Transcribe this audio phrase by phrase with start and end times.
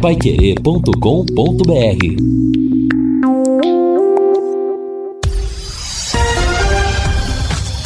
[0.00, 0.96] paiquerê.com.br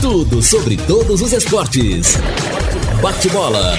[0.01, 2.17] Tudo sobre todos os esportes.
[3.03, 3.77] Bate-bola.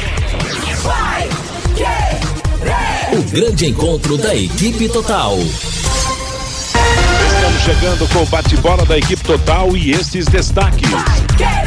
[3.14, 5.38] O grande encontro da equipe total.
[5.38, 10.90] Estamos chegando com o bate-bola da equipe total e estes destaques.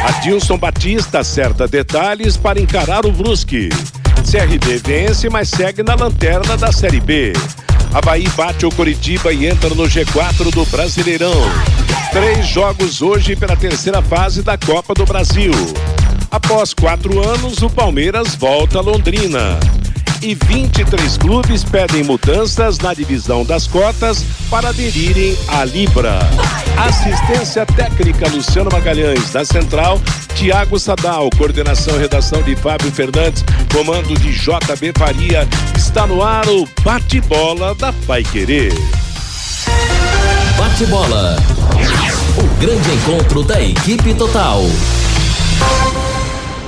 [0.07, 3.71] Adilson Batista acerta detalhes para encarar o Brusque.
[4.31, 7.33] CRB vence, mas segue na lanterna da Série B.
[7.95, 11.33] Havaí bate o Coritiba e entra no G4 do Brasileirão.
[12.13, 15.53] Três jogos hoje pela terceira fase da Copa do Brasil.
[16.31, 19.59] Após quatro anos, o Palmeiras volta a Londrina
[20.23, 26.19] e 23 clubes pedem mudanças na divisão das cotas para aderirem à Libra.
[26.77, 30.01] Assistência técnica Luciano Magalhães, da Central,
[30.35, 35.47] Tiago Sadal, coordenação e redação de Fábio Fernandes, comando de JB Faria.
[35.77, 38.73] Está no ar o bate-bola da Pai Querer.
[40.57, 41.37] Bate-bola.
[42.37, 44.63] O grande encontro da equipe total.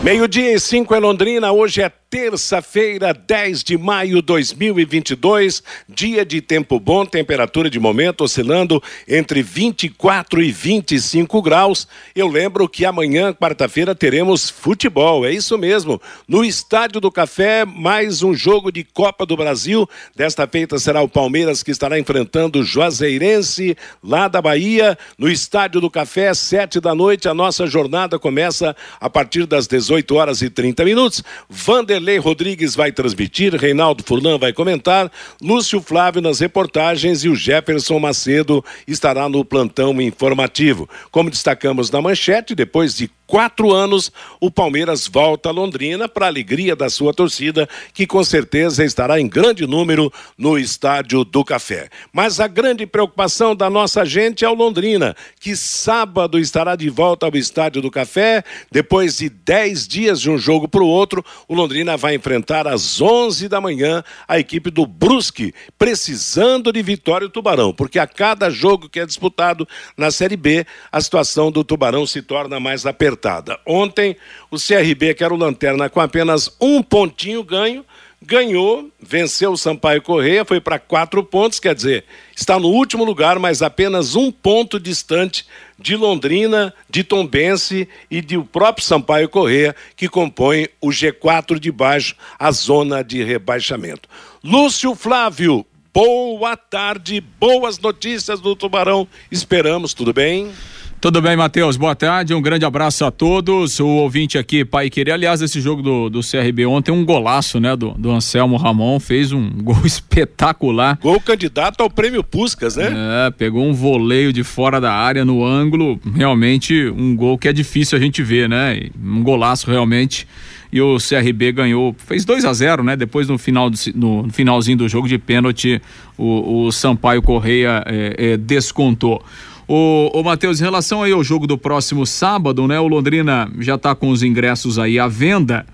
[0.02, 6.40] Meio-dia e cinco em Londrina, hoje é terça-feira, 10 de maio de 2022, dia de
[6.40, 11.86] tempo bom, temperatura de momento oscilando entre 24 e 25 graus.
[12.14, 16.02] Eu lembro que amanhã, quarta-feira, teremos futebol, é isso mesmo.
[16.26, 19.88] No Estádio do Café, mais um jogo de Copa do Brasil.
[20.16, 24.98] Desta feita será o Palmeiras que estará enfrentando o Juazeirense, lá da Bahia.
[25.16, 30.12] No Estádio do Café, sete da noite, a nossa jornada começa a partir das 18
[30.16, 31.22] horas e 30 minutos.
[31.48, 37.36] Vander Vanderlei Rodrigues vai transmitir, Reinaldo Furlan vai comentar, Lúcio Flávio nas reportagens e o
[37.36, 40.88] Jefferson Macedo estará no plantão informativo.
[41.10, 46.74] Como destacamos na manchete, depois de quatro anos, o Palmeiras volta a Londrina para alegria
[46.74, 51.88] da sua torcida, que com certeza estará em grande número no Estádio do Café.
[52.12, 57.26] Mas a grande preocupação da nossa gente é o Londrina, que sábado estará de volta
[57.26, 58.42] ao Estádio do Café.
[58.68, 63.00] Depois de dez dias de um jogo para o outro, o Londrina vai enfrentar às
[63.00, 68.50] onze da manhã a equipe do Brusque, precisando de vitória o Tubarão, porque a cada
[68.50, 73.58] jogo que é disputado na Série B, a situação do Tubarão se torna mais apertada.
[73.66, 74.16] Ontem,
[74.50, 77.84] o CRB, que era o Lanterna, com apenas um pontinho ganho,
[78.22, 82.04] ganhou, venceu o Sampaio Correia, foi para quatro pontos, quer dizer,
[82.40, 85.46] está no último lugar, mas apenas um ponto distante
[85.78, 92.16] de Londrina, de Tombense e do próprio Sampaio Correia, que compõe o G4 de baixo,
[92.38, 94.08] a zona de rebaixamento.
[94.42, 100.50] Lúcio Flávio, boa tarde, boas notícias do Tubarão, esperamos, tudo bem?
[101.00, 101.78] Tudo bem, Matheus?
[101.78, 103.80] Boa tarde, um grande abraço a todos.
[103.80, 105.12] O ouvinte aqui, Pai Querer.
[105.12, 107.74] Aliás, esse jogo do, do CRB ontem, um golaço, né?
[107.74, 110.98] Do, do Anselmo Ramon, fez um gol espetacular.
[111.00, 112.92] Gol candidato ao prêmio Puscas, né?
[113.26, 115.98] É, pegou um voleio de fora da área no ângulo.
[116.14, 118.90] Realmente, um gol que é difícil a gente ver, né?
[119.02, 120.28] Um golaço realmente
[120.72, 122.96] e o CRB ganhou, fez 2 a 0 né?
[122.96, 125.80] Depois no final do, no finalzinho do jogo de pênalti,
[126.16, 129.24] o, o Sampaio Correia é, é, descontou.
[129.72, 132.80] O, o Matheus, em relação aí ao jogo do próximo sábado, né?
[132.80, 135.64] O Londrina já está com os ingressos aí à venda,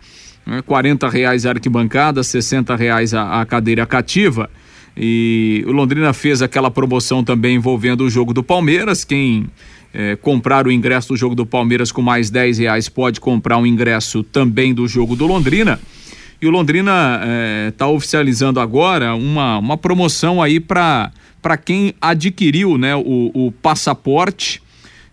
[0.45, 4.51] né, 40 reais a arquibancada, 60 reais a, a cadeira cativa.
[4.95, 9.03] E o Londrina fez aquela promoção também envolvendo o jogo do Palmeiras.
[9.03, 9.47] Quem
[9.95, 13.65] é, comprar o ingresso do jogo do Palmeiras com mais 10 reais pode comprar um
[13.65, 15.81] ingresso também do jogo do Londrina.
[16.41, 17.21] E o Londrina
[17.69, 21.13] está é, oficializando agora uma, uma promoção aí para
[21.47, 24.61] para quem adquiriu né, o, o passaporte.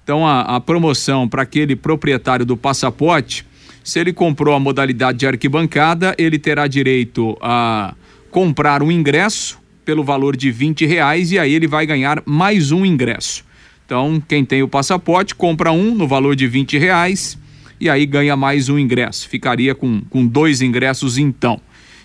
[0.04, 3.46] Então, a, a promoção para aquele proprietário do passaporte,
[3.84, 7.94] se ele comprou a modalidade de arquibancada, ele terá direito a
[8.32, 12.84] comprar um ingresso pelo valor de 20 reais e aí ele vai ganhar mais um
[12.84, 13.46] ingresso.
[13.86, 17.38] Então, quem tem o passaporte, compra um no valor de 20 reais
[17.84, 19.28] e aí ganha mais um ingresso.
[19.28, 21.60] Ficaria com, com dois ingressos então.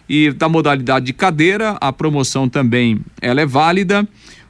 [0.08, 4.06] E da modalidade de cadeira, a promoção também ela é válida.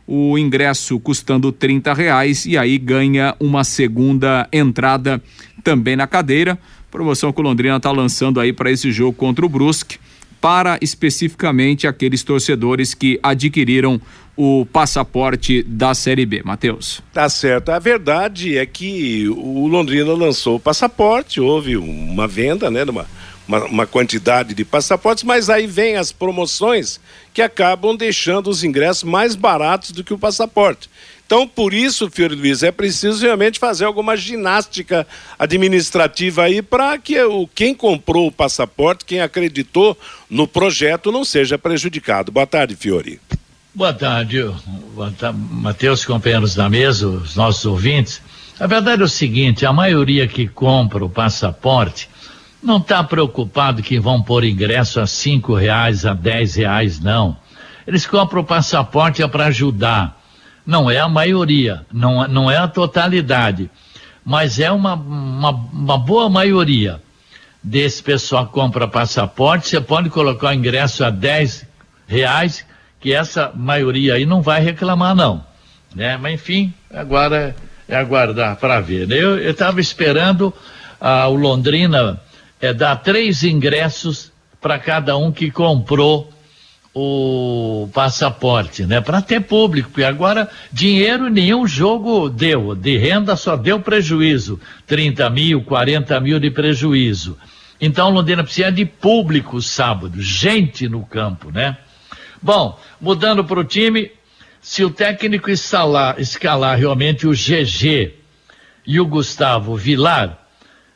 [0.06, 5.23] O ingresso custando 30 reais e aí ganha uma segunda entrada
[5.62, 6.58] também na cadeira.
[6.91, 9.99] Promoção que o Londrina está lançando aí para esse jogo contra o Brusque,
[10.41, 14.00] para especificamente aqueles torcedores que adquiriram
[14.40, 16.43] o passaporte da Série B.
[16.44, 17.02] Matheus.
[17.12, 17.70] Tá certo.
[17.70, 23.05] A verdade é que o Londrina lançou o passaporte, houve uma venda, né, numa
[23.49, 27.00] uma, uma quantidade de passaportes, mas aí vem as promoções
[27.35, 30.88] que acabam deixando os ingressos mais baratos do que o passaporte.
[31.26, 35.06] Então, por isso, Fiore Luiz, é preciso realmente fazer alguma ginástica
[35.38, 39.99] administrativa aí para que o, quem comprou o passaporte, quem acreditou
[40.31, 42.31] no projeto, não seja prejudicado.
[42.31, 43.20] Boa tarde, Fiore.
[43.79, 44.39] Boa tarde,
[45.53, 48.21] Matheus, companheiros da mesa, os nossos ouvintes.
[48.59, 52.11] A verdade é o seguinte: a maioria que compra o passaporte
[52.61, 57.37] não está preocupado que vão pôr ingresso a cinco reais, a dez reais, não.
[57.87, 60.21] Eles compram o passaporte é para ajudar
[60.67, 63.71] não é a maioria, não, não é a totalidade,
[64.25, 67.01] mas é uma, uma, uma boa maioria
[67.63, 69.69] desse pessoal que compra passaporte.
[69.69, 71.65] Você pode colocar o ingresso a 10
[72.09, 72.67] reais,
[73.00, 75.45] que essa maioria aí não vai reclamar, não.
[75.95, 76.17] Né?
[76.17, 77.55] Mas enfim, agora
[77.89, 79.11] é aguardar para ver.
[79.11, 80.53] Eu estava esperando
[81.00, 82.21] ah, o Londrina
[82.61, 84.31] é, dar três ingressos
[84.61, 86.31] para cada um que comprou
[86.95, 89.01] o passaporte, né?
[89.01, 95.31] Para ter público, porque agora dinheiro nenhum jogo deu, de renda só deu prejuízo, 30
[95.31, 97.39] mil, 40 mil de prejuízo.
[97.81, 101.77] Então Londrina precisa de público sábado, gente no campo, né?
[102.40, 104.11] Bom, mudando para o time,
[104.61, 108.14] se o técnico escalar, escalar realmente o GG
[108.87, 110.46] e o Gustavo Vilar,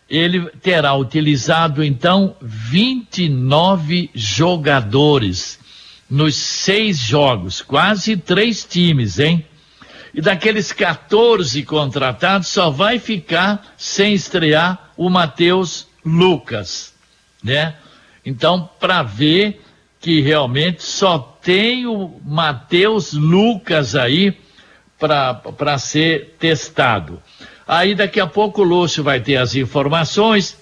[0.09, 5.59] ele terá utilizado então 29 jogadores
[6.09, 9.47] nos seis jogos, quase três times, hein?
[10.13, 16.93] E daqueles 14 contratados, só vai ficar sem estrear o Matheus Lucas,
[17.43, 17.75] né?
[18.25, 19.62] Então, para ver
[20.03, 24.37] que realmente só tem o Matheus Lucas aí
[24.99, 27.23] para ser testado.
[27.67, 30.61] Aí daqui a pouco o Lúcio vai ter as informações.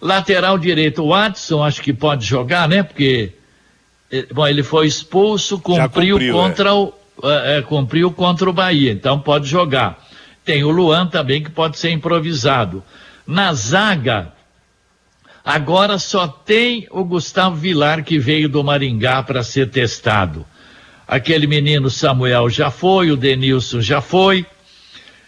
[0.00, 2.84] Lateral direito, o Watson, acho que pode jogar, né?
[2.84, 3.32] Porque
[4.10, 6.72] é, bom, ele foi expulso, cumpriu, cumpriu contra é.
[6.72, 6.92] o
[7.24, 10.06] é, é, cumpriu contra o Bahia, então pode jogar.
[10.44, 12.84] Tem o Luan também que pode ser improvisado.
[13.26, 14.32] Na zaga,
[15.46, 20.44] agora só tem o Gustavo Vilar que veio do Maringá para ser testado.
[21.06, 24.44] Aquele menino Samuel já foi, o Denilson já foi.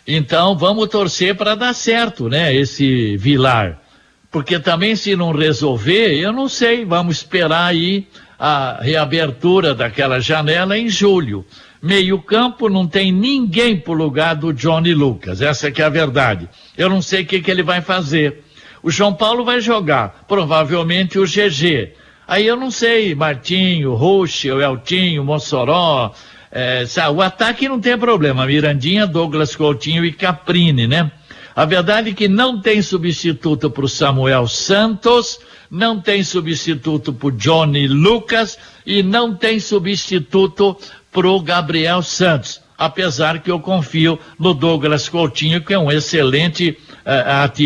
[0.05, 2.53] Então vamos torcer para dar certo, né?
[2.53, 3.81] Esse Vilar.
[4.29, 10.77] Porque também se não resolver, eu não sei, vamos esperar aí a reabertura daquela janela
[10.77, 11.47] em julho.
[11.81, 16.49] Meio campo não tem ninguém pro lugar do Johnny Lucas, essa que é a verdade.
[16.77, 18.43] Eu não sei o que, que ele vai fazer.
[18.83, 21.93] O João Paulo vai jogar, provavelmente o GG.
[22.27, 26.13] Aí eu não sei, Martinho, Ruxo, Eltinho, Mossoró,
[26.51, 31.11] é, sabe, o ataque não tem problema, Mirandinha, Douglas Coutinho e Caprini, né?
[31.55, 35.41] A verdade é que não tem substituto para o Samuel Santos,
[35.71, 40.77] não tem substituto para o Johnny Lucas e não tem substituto
[41.11, 42.61] para o Gabriel Santos.
[42.77, 46.79] Apesar que eu confio no Douglas Coutinho, que é um excelente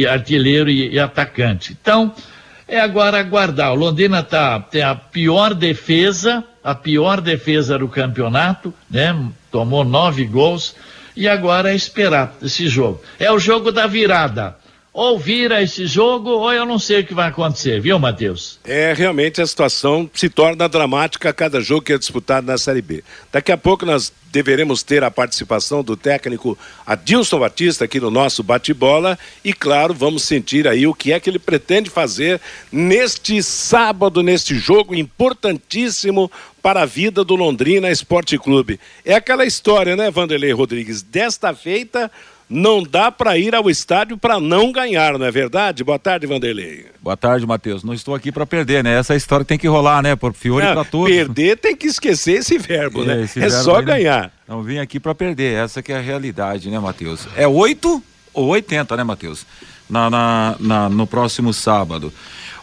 [0.08, 1.76] artilheiro e, e, atacante.
[1.80, 2.14] Então,
[2.68, 3.72] é agora aguardar.
[3.72, 9.14] O Londrina tá, tem a pior defesa, a pior defesa do campeonato, né?
[9.50, 10.74] Tomou nove gols
[11.16, 13.02] e agora é esperar esse jogo.
[13.18, 14.56] É o jogo da virada
[14.92, 18.58] ou vira esse jogo, ou eu não sei o que vai acontecer, viu, Matheus?
[18.62, 22.82] É, realmente a situação se torna dramática a cada jogo que é disputado na Série
[22.82, 23.02] B.
[23.32, 28.42] Daqui a pouco nós deveremos ter a participação do técnico Adilson Batista aqui no nosso
[28.42, 32.38] bate-bola e, claro, vamos sentir aí o que é que ele pretende fazer
[32.70, 36.30] neste sábado, neste jogo importantíssimo
[36.62, 38.78] para a vida do Londrina Esporte Clube.
[39.04, 41.02] É aquela história, né, Vanderlei Rodrigues?
[41.02, 42.10] Desta feita
[42.52, 45.82] não dá para ir ao estádio para não ganhar, não é verdade?
[45.82, 46.86] Boa tarde, Vanderlei.
[47.00, 47.82] Boa tarde, Matheus.
[47.82, 48.98] Não estou aqui para perder, né?
[48.98, 50.14] Essa história tem que rolar, né?
[50.14, 51.10] Por Fiore para todos.
[51.10, 53.22] Perder tem que esquecer esse verbo, é, né?
[53.22, 54.30] Esse é verbo só ganhar.
[54.46, 57.26] Não vim aqui para perder, essa que é a realidade, né, Matheus?
[57.34, 58.02] É 8
[58.34, 59.46] ou 80, né, Matheus?
[59.88, 62.12] Na, na, na, no próximo sábado.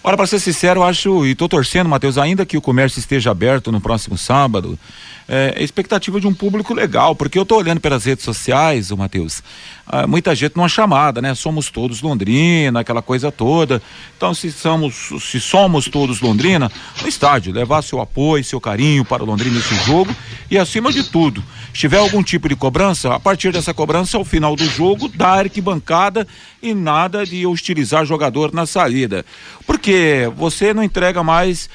[0.03, 3.31] Olha, para ser sincero, eu acho, e estou torcendo, Matheus, ainda que o comércio esteja
[3.31, 4.79] aberto no próximo sábado,
[5.27, 9.43] é, expectativa de um público legal, porque eu estou olhando pelas redes sociais, o Matheus,
[9.91, 11.33] ah, muita gente numa chamada, né?
[11.33, 13.81] Somos todos Londrina, aquela coisa toda.
[14.15, 19.23] Então, se somos, se somos todos Londrina, no estádio, levar seu apoio, seu carinho para
[19.23, 20.15] o Londrina nesse jogo
[20.51, 21.43] e, acima de tudo,
[21.73, 25.39] se tiver algum tipo de cobrança, a partir dessa cobrança, ao final do jogo, dar
[25.39, 26.27] arquibancada
[26.61, 29.25] e nada de hostilizar jogador na saída.
[29.65, 31.67] Porque você não entrega mais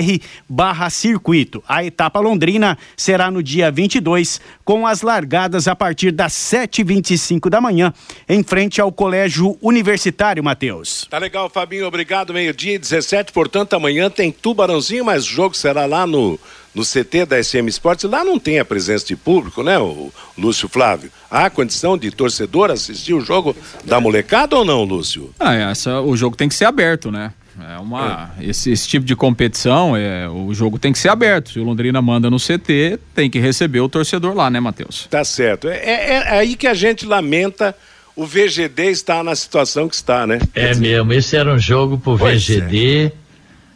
[0.90, 1.62] circuito.
[1.68, 7.60] A etapa londrina será no dia 22, com as largadas a partir das 7h25 da
[7.60, 7.92] manhã,
[8.28, 11.06] em frente ao Colégio Universitário, Matheus.
[11.10, 12.32] Tá legal, Fabinho, obrigado.
[12.32, 16.38] Meio-dia 17, portanto, amanhã tem Tubarãozinho mas o jogo será lá no,
[16.74, 18.04] no CT da SM Sports.
[18.04, 21.10] Lá não tem a presença de público, né, o Lúcio Flávio?
[21.30, 25.32] Há condição de torcedor assistir o jogo da molecada ou não, Lúcio?
[25.38, 27.32] Ah, essa, o jogo tem que ser aberto, né?
[27.60, 28.44] É uma, é.
[28.44, 31.52] Esse, esse, tipo de competição, é, o jogo tem que ser aberto.
[31.52, 35.06] Se o Londrina manda no CT, tem que receber o torcedor lá, né, Matheus?
[35.10, 35.68] Tá certo.
[35.68, 37.74] É, é, é aí que a gente lamenta
[38.14, 40.40] o VGD estar na situação que está, né?
[40.54, 43.06] É mesmo, esse era um jogo pro pois VGD.
[43.06, 43.12] É.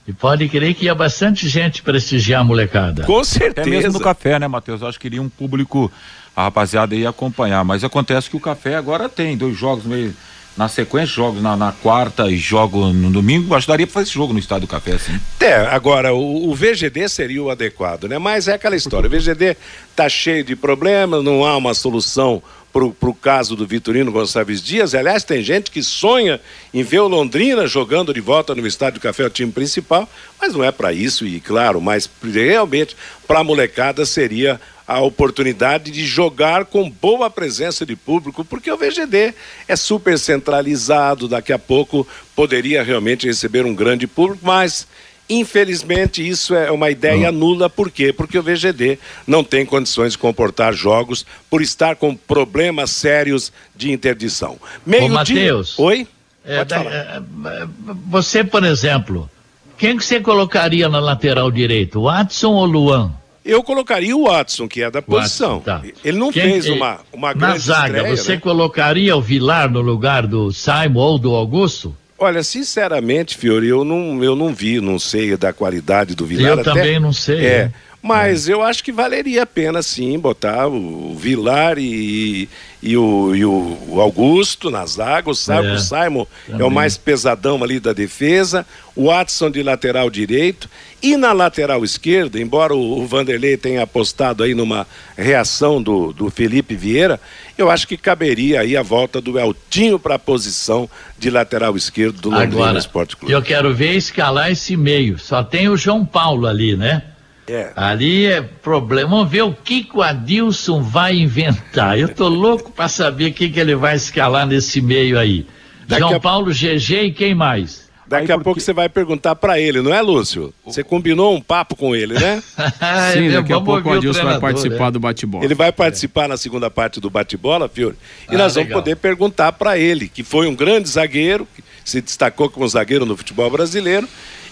[0.06, 3.04] E pode crer que ia bastante gente prestigiar a molecada.
[3.04, 3.60] Com certeza.
[3.60, 4.82] Até mesmo no café, né, Matheus?
[4.82, 5.92] Acho que iria um público,
[6.34, 7.64] a rapaziada ia acompanhar.
[7.64, 10.12] Mas acontece que o café agora tem dois jogos meio
[10.56, 14.14] na sequência, jogos na, na, quarta e jogo no domingo, acho que para fazer esse
[14.14, 15.18] jogo no Estádio do Café, assim.
[15.40, 18.18] É, agora, o, o, VGD seria o adequado, né?
[18.18, 19.56] Mas é aquela história, o VGD
[19.96, 22.42] tá cheio de problemas, não há uma solução
[22.72, 24.94] para o caso do Vitorino Gonçalves Dias.
[24.94, 26.40] Aliás, tem gente que sonha
[26.72, 30.08] em ver o Londrina jogando de volta no Estádio Café, o time principal,
[30.40, 35.90] mas não é para isso, e claro, mas realmente para a molecada seria a oportunidade
[35.90, 39.34] de jogar com boa presença de público, porque o VGD
[39.68, 44.86] é super centralizado, daqui a pouco poderia realmente receber um grande público, mas
[45.28, 47.32] infelizmente isso é uma ideia Hum.
[47.32, 48.12] nula, por quê?
[48.12, 53.90] Porque o VGD não tem condições de comportar jogos por estar com problemas sérios de
[53.90, 54.58] interdição.
[54.84, 55.74] Meio Matheus.
[55.76, 55.84] dia...
[55.84, 56.08] Oi?
[56.44, 56.92] É, falar.
[56.92, 57.66] é, é,
[58.08, 59.30] você, por exemplo,
[59.78, 62.02] quem que você colocaria na lateral direito?
[62.02, 63.12] Watson ou Luan?
[63.44, 65.58] Eu colocaria o Watson, que é da posição.
[65.58, 65.98] Watson, tá.
[66.04, 68.40] Ele não Quem- fez eh, uma, uma Na grande zaga, estreia, você né?
[68.40, 71.96] colocaria o Vilar no lugar do Simon ou do Augusto?
[72.18, 76.52] Olha, sinceramente, Fiori, eu não, eu não vi, não sei da qualidade do Vilar.
[76.52, 77.72] Eu até- também não sei, É, né?
[78.00, 82.48] mas eu acho que valeria a pena, sim, botar o Vilar e,
[82.82, 85.30] e, o, e o Augusto na zaga.
[85.30, 86.70] O, Sa- É, o Simon é o também.
[86.70, 88.66] mais pesadão ali da defesa.
[88.96, 90.68] O Watson de lateral direito.
[91.00, 94.86] E na lateral esquerda, embora o, o Vanderlei tenha apostado aí numa
[95.16, 97.20] reação do, do Felipe Vieira,
[97.56, 102.20] eu acho que caberia aí a volta do Eltinho para a posição de lateral esquerdo
[102.20, 103.32] do Londrina Agora, Esporte Clube.
[103.32, 105.18] eu quero ver escalar esse meio.
[105.18, 107.02] Só tem o João Paulo ali, né?
[107.48, 107.72] É.
[107.74, 109.10] Ali é problema.
[109.10, 111.98] Vamos ver o que, que o Adilson vai inventar.
[111.98, 115.46] Eu tô louco para saber o que, que ele vai escalar nesse meio aí.
[115.86, 117.82] Daqui João a- Paulo, GG e quem mais?
[118.06, 120.52] Daqui Aí a porque- pouco você vai perguntar para ele, não é, Lúcio?
[120.66, 122.42] Você combinou um papo com ele, né?
[123.12, 124.90] Sim, É, daqui a vamos pouco o Adilson vai participar né?
[124.92, 125.44] do bate-bola.
[125.44, 127.96] Ele vai participar na segunda parte do bate-bola, Fiore,
[128.30, 128.82] e Ah, nós vamos legal.
[128.82, 133.16] poder perguntar para ele, que foi um grande zagueiro, que se destacou como zagueiro no
[133.16, 134.06] futebol brasileiro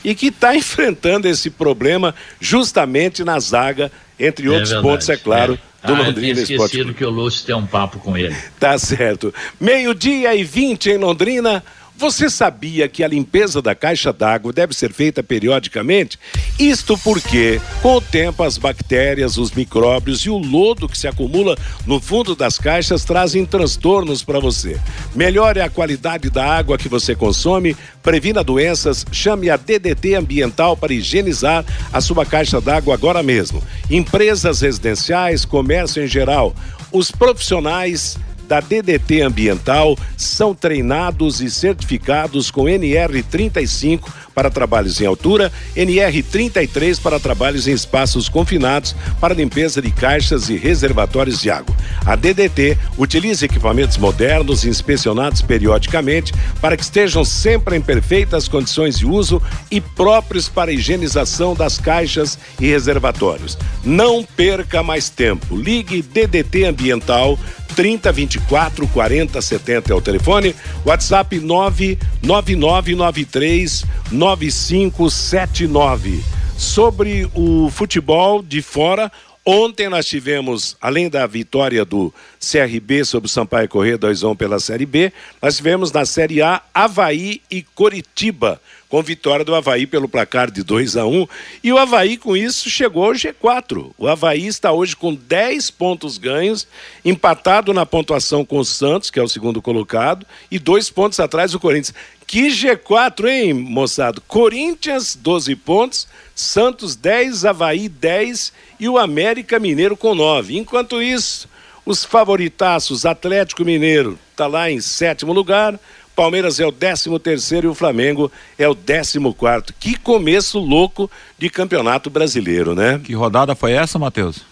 [0.04, 5.59] e que está enfrentando esse problema justamente na zaga, entre outros verdade, pontos, é claro,
[5.83, 5.87] é.
[5.87, 6.99] do ah, eu Londrina tinha Esporte esquecido Clube.
[6.99, 8.37] que o Lúcio tem um papo com ele.
[8.59, 9.33] Tá certo.
[9.61, 11.62] Meio-dia e 20 em Londrina.
[12.00, 16.19] Você sabia que a limpeza da caixa d'água deve ser feita periodicamente?
[16.59, 21.59] Isto porque, com o tempo, as bactérias, os micróbios e o lodo que se acumula
[21.87, 24.80] no fundo das caixas trazem transtornos para você.
[25.14, 30.95] Melhore a qualidade da água que você consome, previna doenças, chame a DDT Ambiental para
[30.95, 33.62] higienizar a sua caixa d'água agora mesmo.
[33.90, 36.57] Empresas residenciais, comércio em geral,
[36.90, 38.19] os profissionais
[38.50, 44.00] da DDT Ambiental são treinados e certificados com NR35
[44.35, 50.57] para trabalhos em altura, NR33 para trabalhos em espaços confinados para limpeza de caixas e
[50.57, 51.76] reservatórios de água.
[52.04, 59.07] A DDT utiliza equipamentos modernos inspecionados periodicamente para que estejam sempre em perfeitas condições de
[59.07, 59.40] uso
[59.71, 63.57] e próprios para a higienização das caixas e reservatórios.
[63.85, 65.55] Não perca mais tempo.
[65.57, 67.38] Ligue DDT Ambiental
[67.81, 70.55] 30 24 40 70 é o telefone.
[70.85, 76.23] WhatsApp 99993 9579.
[76.59, 79.11] Sobre o futebol de fora,
[79.47, 84.85] ontem nós tivemos, além da vitória do CRB sobre o Sampaio Corrêa 2 pela Série
[84.85, 90.50] B, nós tivemos na Série A Havaí e Coritiba, com vitória do Havaí pelo placar
[90.50, 91.26] de 2 a 1
[91.62, 93.92] E o Havaí, com isso, chegou ao G4.
[93.96, 96.66] O Havaí está hoje com 10 pontos ganhos,
[97.05, 101.53] empatado na pontuação com o Santos, que é o segundo colocado, e dois pontos atrás
[101.53, 101.94] do Corinthians.
[102.26, 104.20] Que G4, hein, moçada?
[104.26, 110.59] Corinthians, 12 pontos, Santos 10, Havaí 10 e o América Mineiro com 9.
[110.59, 111.48] Enquanto isso,
[111.87, 115.79] os favoritaços, Atlético Mineiro está lá em sétimo lugar,
[116.20, 119.72] Palmeiras é o décimo terceiro e o Flamengo é o décimo quarto.
[119.80, 123.00] Que começo louco de campeonato brasileiro, né?
[123.02, 124.42] Que rodada foi essa, Matheus?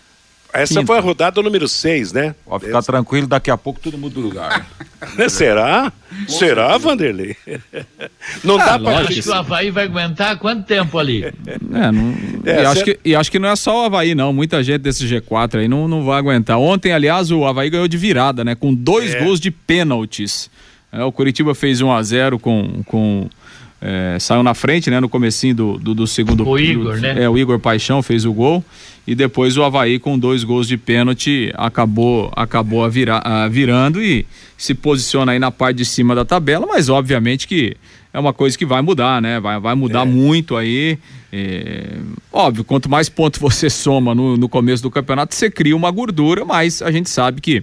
[0.51, 0.87] Essa Quinta.
[0.87, 2.35] foi a rodada número 6, né?
[2.47, 4.67] Pode ficar tranquilo, daqui a pouco todo mundo do lugar.
[5.29, 5.93] Será?
[6.27, 7.37] Será, Vanderlei?
[8.43, 11.23] Não dá pra Acho que o Havaí vai aguentar quanto tempo ali?
[11.25, 11.33] É,
[11.93, 12.15] não,
[12.47, 14.33] É, e, acho que, e acho que não é só o Havaí, não.
[14.33, 16.59] Muita gente desse G4 aí não, não vai aguentar.
[16.59, 18.55] Ontem, aliás, o Havaí ganhou de virada, né?
[18.55, 19.23] Com dois É.
[19.23, 20.51] gols de pênaltis.
[20.93, 22.83] É, o Curitiba fez 1 a 0 com.
[22.87, 23.29] com
[23.81, 24.99] é, saiu na frente, né?
[24.99, 27.23] No comecinho do, do, do segundo O Igor, do- né?
[27.23, 28.65] É, o Igor Paixão fez o gol.
[29.07, 34.03] E depois o Havaí, com dois gols de pênalti, acabou, acabou a vira, a virando
[34.03, 37.75] e se posiciona aí na parte de cima da tabela, mas obviamente que
[38.13, 39.39] é uma coisa que vai mudar, né?
[39.41, 40.99] Vai, vai mudar muito aí.
[41.33, 41.85] é,
[42.33, 46.45] Óbvio, quanto mais pontos você soma no, no começo do campeonato, você cria uma gordura,
[46.45, 47.63] mas a gente sabe que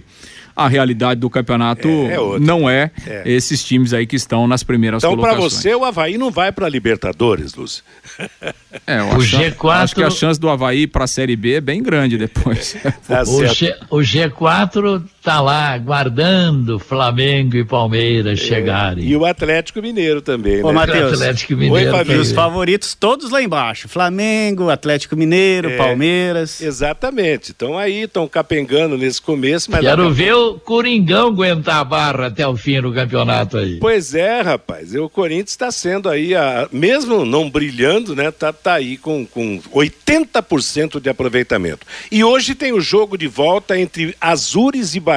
[0.56, 3.22] a realidade do campeonato É, é não é, É.
[3.26, 5.62] esses times aí que estão nas primeiras Então, para colocações.
[5.62, 7.84] você, o Havaí não vai para Libertadores, Lúcio.
[8.86, 11.54] É, eu O acho, G4 acho que a chance do Havaí para a Série B
[11.54, 12.74] é bem grande depois.
[13.06, 13.46] Tá O.
[13.46, 19.04] G, o G4 tá lá aguardando Flamengo e Palmeiras chegarem.
[19.04, 20.72] E o Atlético Mineiro também, Ô, né?
[20.74, 21.14] Matheus.
[21.14, 21.88] Atlético Oi, Mineiro.
[21.96, 22.16] E também.
[22.20, 23.88] os favoritos todos lá embaixo.
[23.88, 25.76] Flamengo, Atlético Mineiro, É.
[25.76, 26.60] Palmeiras.
[26.60, 27.50] Exatamente.
[27.50, 32.46] Então aí estão capengando nesse começo, mas Quero ver o Coringão aguentar a barra até
[32.46, 33.78] o fim do campeonato aí.
[33.80, 34.94] Pois é, rapaz.
[34.94, 38.30] E O Corinthians está sendo aí, a- mesmo não brilhando, né?
[38.30, 41.84] Tá, tá aí com, com 80% de aproveitamento.
[42.12, 45.15] E hoje tem o jogo de volta entre Azures e Bahia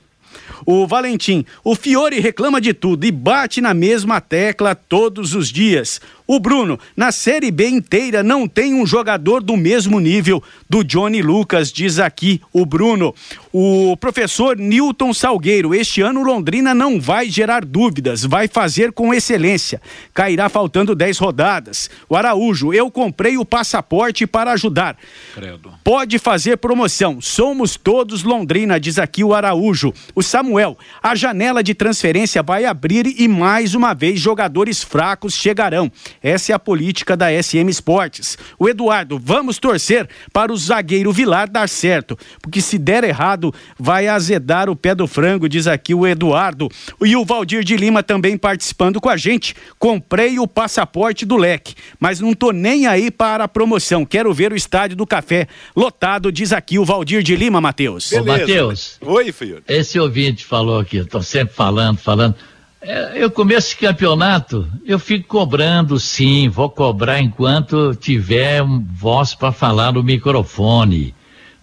[0.65, 6.01] O Valentim, o Fiore reclama de tudo e bate na mesma tecla todos os dias.
[6.31, 11.23] O Bruno, na Série B inteira não tem um jogador do mesmo nível do Johnny
[11.23, 13.15] Lucas, diz aqui o Bruno.
[13.51, 19.81] O professor Newton Salgueiro, este ano Londrina não vai gerar dúvidas, vai fazer com excelência.
[20.13, 21.89] Cairá faltando 10 rodadas.
[22.07, 24.97] O Araújo, eu comprei o passaporte para ajudar.
[25.33, 25.73] Credo.
[25.83, 27.19] Pode fazer promoção.
[27.19, 29.91] Somos todos Londrina, diz aqui o Araújo.
[30.13, 35.91] O Samuel, a janela de transferência vai abrir e mais uma vez jogadores fracos chegarão.
[36.21, 38.37] Essa é a política da SM Esportes.
[38.57, 44.07] O Eduardo, vamos torcer para o zagueiro Vilar dar certo, porque se der errado, vai
[44.07, 46.69] azedar o pé do frango, diz aqui o Eduardo.
[47.01, 49.55] E o Valdir de Lima também participando com a gente.
[49.77, 54.05] Comprei o passaporte do leque, mas não tô nem aí para a promoção.
[54.05, 58.11] Quero ver o estádio do café lotado, diz aqui o Valdir de Lima, Matheus.
[58.11, 58.97] Ô, Matheus.
[59.01, 59.63] Oi, filho.
[59.67, 62.35] Esse ouvinte falou aqui, estou sempre falando, falando.
[62.81, 68.63] É, eu começo esse campeonato, eu fico cobrando sim, vou cobrar enquanto tiver
[68.93, 71.13] voz para falar no microfone.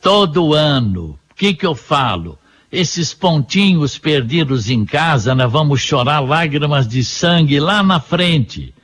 [0.03, 2.39] Todo ano, o que que eu falo?
[2.71, 8.75] Esses pontinhos perdidos em casa, nós vamos chorar lágrimas de sangue lá na frente.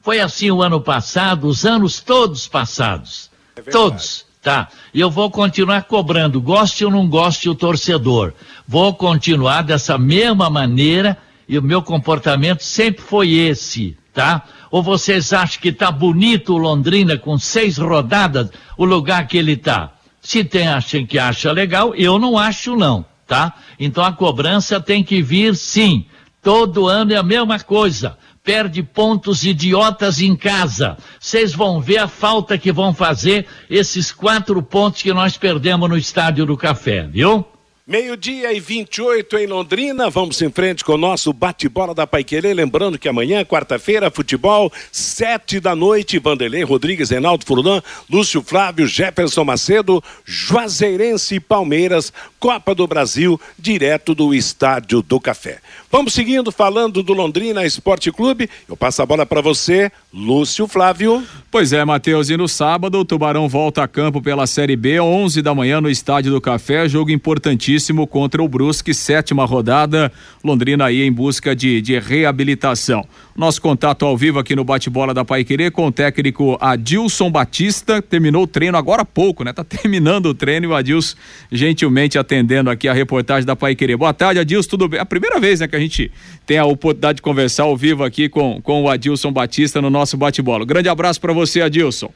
[0.00, 3.28] Foi assim o ano passado, os anos todos passados.
[3.72, 4.68] todos, tá?
[4.94, 8.32] E eu vou continuar cobrando, goste ou não goste o torcedor.
[8.66, 11.18] Vou continuar dessa mesma maneira
[11.50, 14.44] e o meu comportamento sempre foi esse, tá?
[14.70, 19.56] Ou vocês acham que tá bonito o Londrina com seis rodadas, o lugar que ele
[19.56, 19.92] tá?
[20.22, 23.52] Se tem acham que acha legal, eu não acho não, tá?
[23.80, 26.06] Então a cobrança tem que vir sim.
[26.40, 28.16] Todo ano é a mesma coisa.
[28.44, 30.96] perde pontos idiotas em casa.
[31.18, 35.96] Vocês vão ver a falta que vão fazer esses quatro pontos que nós perdemos no
[35.96, 37.44] Estádio do Café, viu?
[37.90, 40.08] Meio-dia e 28 em Londrina.
[40.08, 42.54] Vamos em frente com o nosso bate-bola da Paiquerê.
[42.54, 46.20] Lembrando que amanhã, quarta-feira, futebol, sete da noite.
[46.20, 54.14] Vanderlei Rodrigues, Reinaldo Furlan, Lúcio Flávio, Jefferson Macedo, Juazeirense e Palmeiras, Copa do Brasil, direto
[54.14, 55.58] do Estádio do Café.
[55.92, 58.48] Vamos seguindo falando do Londrina Esporte Clube.
[58.68, 61.20] Eu passo a bola para você, Lúcio Flávio.
[61.50, 62.30] Pois é, Matheus.
[62.30, 65.90] E no sábado, o Tubarão volta a campo pela Série B, 11 da manhã no
[65.90, 66.88] Estádio do Café.
[66.88, 70.12] Jogo importantíssimo contra o Brusque, sétima rodada.
[70.44, 73.04] Londrina aí em busca de, de reabilitação.
[73.36, 78.02] Nosso contato ao vivo aqui no bate-bola da Pai Querer com o técnico Adilson Batista.
[78.02, 79.52] Terminou o treino agora há pouco, né?
[79.52, 81.16] Tá terminando o treino e o Adilson
[81.50, 83.96] gentilmente atendendo aqui a reportagem da Pai Querer.
[83.96, 84.98] Boa tarde, Adilson, tudo bem?
[84.98, 86.10] É a primeira vez, né, que a gente
[86.44, 90.16] tem a oportunidade de conversar ao vivo aqui com, com o Adilson Batista no nosso
[90.16, 90.64] bate-bola.
[90.64, 92.12] Grande abraço para você, Adilson.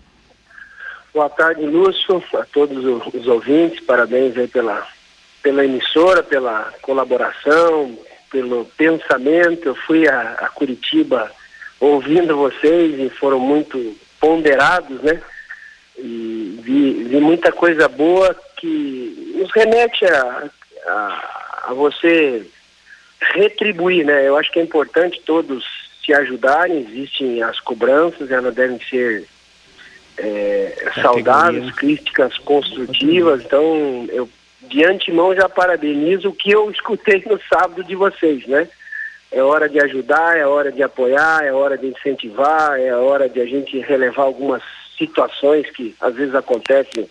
[1.14, 4.85] Boa tarde, Lúcio, a todos os ouvintes, parabéns aí pela,
[5.40, 7.96] pela emissora, pela colaboração,
[8.35, 9.68] pelo pensamento.
[9.68, 11.31] Eu fui a, a Curitiba
[11.79, 15.23] ouvindo vocês e foram muito ponderados, né?
[15.97, 20.51] E vi, vi muita coisa boa que nos remete a,
[20.87, 22.44] a, a você
[23.35, 24.27] retribuir, né?
[24.27, 25.64] Eu acho que é importante todos
[26.05, 29.27] se ajudarem, existem as cobranças, elas devem ser
[30.18, 34.29] é, saudáveis, críticas construtivas, então eu
[34.68, 38.68] de antemão já parabenizo o que eu escutei no sábado de vocês, né?
[39.31, 43.40] É hora de ajudar, é hora de apoiar, é hora de incentivar, é hora de
[43.40, 44.62] a gente relevar algumas
[44.96, 47.09] situações que às vezes acontecem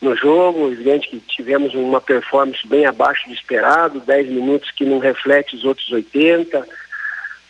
[0.00, 0.70] no jogo.
[0.70, 5.64] Evidente que tivemos uma performance bem abaixo do esperado, 10 minutos que não reflete os
[5.64, 6.64] outros 80.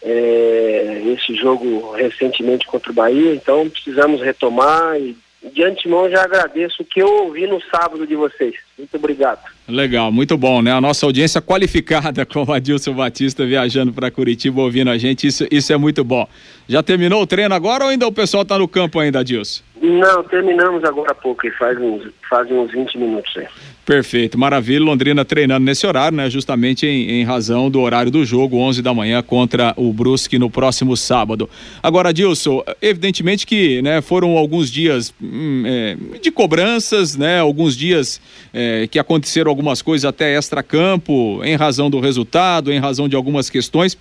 [0.00, 6.82] É, esse jogo recentemente contra o Bahia, então precisamos retomar e de antemão já agradeço
[6.82, 8.54] o que eu ouvi no sábado de vocês.
[8.76, 9.40] Muito obrigado.
[9.68, 10.72] Legal, muito bom, né?
[10.72, 15.46] A nossa audiência qualificada com o Adilson Batista viajando para Curitiba ouvindo a gente, isso,
[15.50, 16.28] isso é muito bom.
[16.68, 19.62] Já terminou o treino agora ou ainda o pessoal está no campo ainda, Adilson?
[19.80, 23.46] Não, terminamos agora há pouco, faz uns, faz uns 20 minutos aí.
[23.88, 24.84] Perfeito, maravilha.
[24.84, 26.28] Londrina treinando nesse horário, né?
[26.28, 30.50] Justamente em, em, razão do horário do jogo, 11 da manhã contra o Brusque no
[30.50, 31.48] próximo sábado.
[31.82, 37.40] Agora, Dilson, evidentemente que né, foram alguns dias hum, é, de cobranças, né?
[37.40, 38.20] Alguns dias
[38.52, 43.48] é, que aconteceram algumas coisas até extra-campo, em razão do resultado, em razão de algumas
[43.48, 43.96] questões.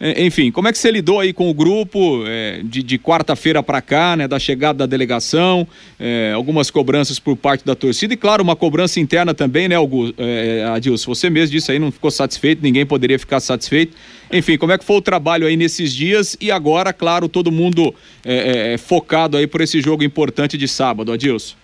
[0.00, 3.62] É, enfim, como é que você lidou aí com o grupo é, de, de quarta-feira
[3.62, 5.66] para cá, né, da chegada da delegação,
[5.98, 10.14] é, algumas cobranças por parte da torcida e, claro, uma cobrança interna também, né, Augusto,
[10.18, 11.14] é, Adilson?
[11.14, 13.96] Você mesmo disse aí, não ficou satisfeito, ninguém poderia ficar satisfeito.
[14.32, 17.92] Enfim, como é que foi o trabalho aí nesses dias e agora, claro, todo mundo
[18.24, 21.56] é, é, focado aí por esse jogo importante de sábado, Adilson?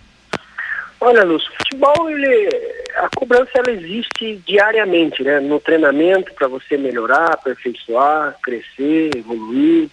[1.00, 2.48] Olha, Lúcio, futebol, ele,
[2.96, 5.40] a cobrança ela existe diariamente, né?
[5.40, 9.88] No treinamento para você melhorar, aperfeiçoar, crescer, evoluir,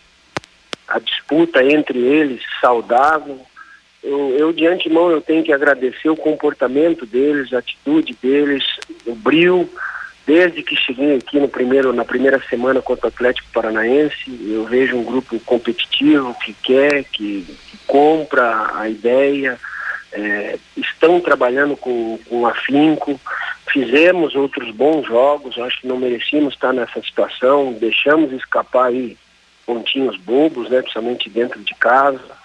[0.87, 3.39] a disputa entre eles saudável.
[4.03, 8.63] Eu, eu de antemão eu tenho que agradecer o comportamento deles, a atitude deles,
[9.05, 9.69] o brilho.
[10.25, 14.95] Desde que cheguei aqui no primeiro, na primeira semana contra o Atlético Paranaense, eu vejo
[14.95, 19.59] um grupo competitivo que quer, que, que compra a ideia,
[20.11, 23.19] é, estão trabalhando com, com afinco,
[23.71, 29.17] fizemos outros bons jogos, acho que não merecíamos estar nessa situação, deixamos escapar aí
[29.65, 32.41] pontinhos bobos, né, principalmente dentro de casa.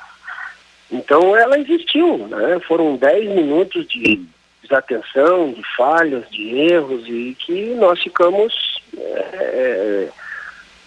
[0.91, 2.61] Então ela existiu, né?
[2.69, 4.25] Foram 10 minutos de
[4.63, 10.09] desatenção, de falhas, de erros e que nós ficamos é, é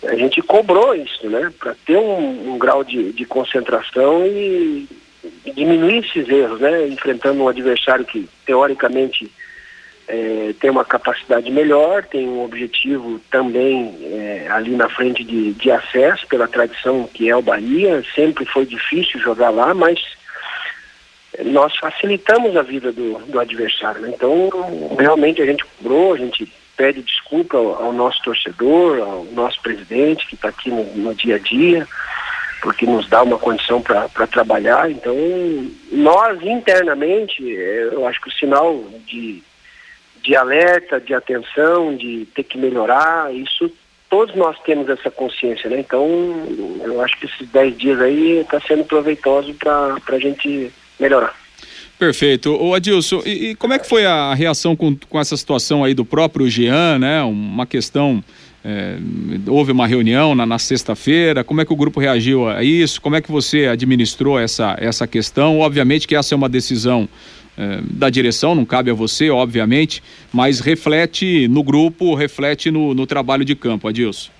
[0.07, 1.51] a gente cobrou isso, né?
[1.59, 4.87] Para ter um, um grau de, de concentração e
[5.55, 6.88] diminuir esses erros, né?
[6.88, 9.29] Enfrentando um adversário que teoricamente
[10.08, 15.71] é, tem uma capacidade melhor, tem um objetivo também é, ali na frente de, de
[15.71, 18.03] acesso pela tradição que é o Bahia.
[18.15, 19.99] Sempre foi difícil jogar lá, mas
[21.45, 24.01] nós facilitamos a vida do, do adversário.
[24.01, 24.13] Né?
[24.15, 24.49] Então,
[24.97, 30.25] realmente a gente cobrou, a gente pede desculpa ao, ao nosso torcedor, ao nosso presidente
[30.25, 31.88] que está aqui no, no dia a dia
[32.61, 34.89] porque nos dá uma condição para trabalhar.
[34.91, 35.15] Então,
[35.91, 39.41] nós internamente, eu acho que o sinal de,
[40.21, 43.71] de alerta, de atenção, de ter que melhorar, isso
[44.09, 45.79] todos nós temos essa consciência, né?
[45.79, 46.07] Então,
[46.83, 51.35] eu acho que esses 10 dias aí está sendo proveitoso para a gente melhorar.
[51.97, 52.55] Perfeito.
[52.55, 55.93] O Adilson, e, e, como é que foi a reação com, com essa situação aí
[55.93, 57.21] do próprio Jean, né?
[57.23, 58.23] Uma questão
[58.63, 58.97] É,
[59.47, 61.43] houve uma reunião na, na sexta-feira.
[61.43, 63.01] Como é que o grupo reagiu a isso?
[63.01, 65.59] Como é que você administrou essa, essa questão?
[65.59, 67.07] Obviamente que essa é uma decisão
[67.57, 73.05] é, da direção, não cabe a você, obviamente, mas reflete no grupo, reflete no, no
[73.05, 74.31] trabalho de campo, Adilson.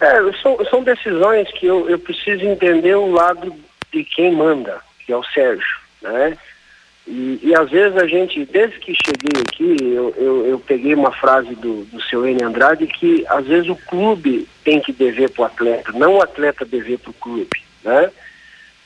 [0.00, 3.54] É, são, são decisões que eu, eu preciso entender o lado
[3.92, 6.36] de quem manda, que é o Sérgio, né?
[7.06, 11.10] E, e, às vezes a gente, desde que cheguei aqui, eu, eu, eu peguei uma
[11.10, 12.44] frase do, do seu N.
[12.44, 16.64] Andrade que às vezes o clube tem que dever para o atleta, não o atleta
[16.64, 18.10] dever para o clube, né?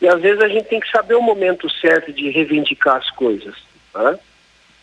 [0.01, 3.55] E às vezes a gente tem que saber o momento certo de reivindicar as coisas,
[3.95, 4.19] né?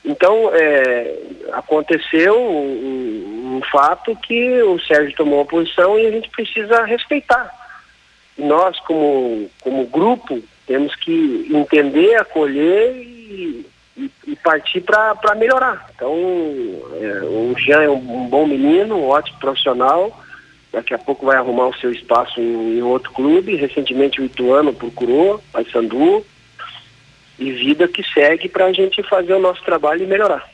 [0.06, 1.16] Então, é,
[1.54, 7.50] aconteceu um, um, fato que o Sérgio tomou uma posição e a gente precisa respeitar.
[8.38, 15.90] Nós, como, como grupo, temos que entender, acolher e, partir para melhorar.
[15.96, 20.20] Então, é, o Jean é um, um, bom menino, um ótimo profissional.
[20.72, 23.56] Daqui a pouco vai arrumar o seu espaço em, em outro clube.
[23.56, 26.26] Recentemente o Ituano procurou, Paysandu.
[27.40, 30.53] E vida que segue para a gente fazer o nosso trabalho e melhorar.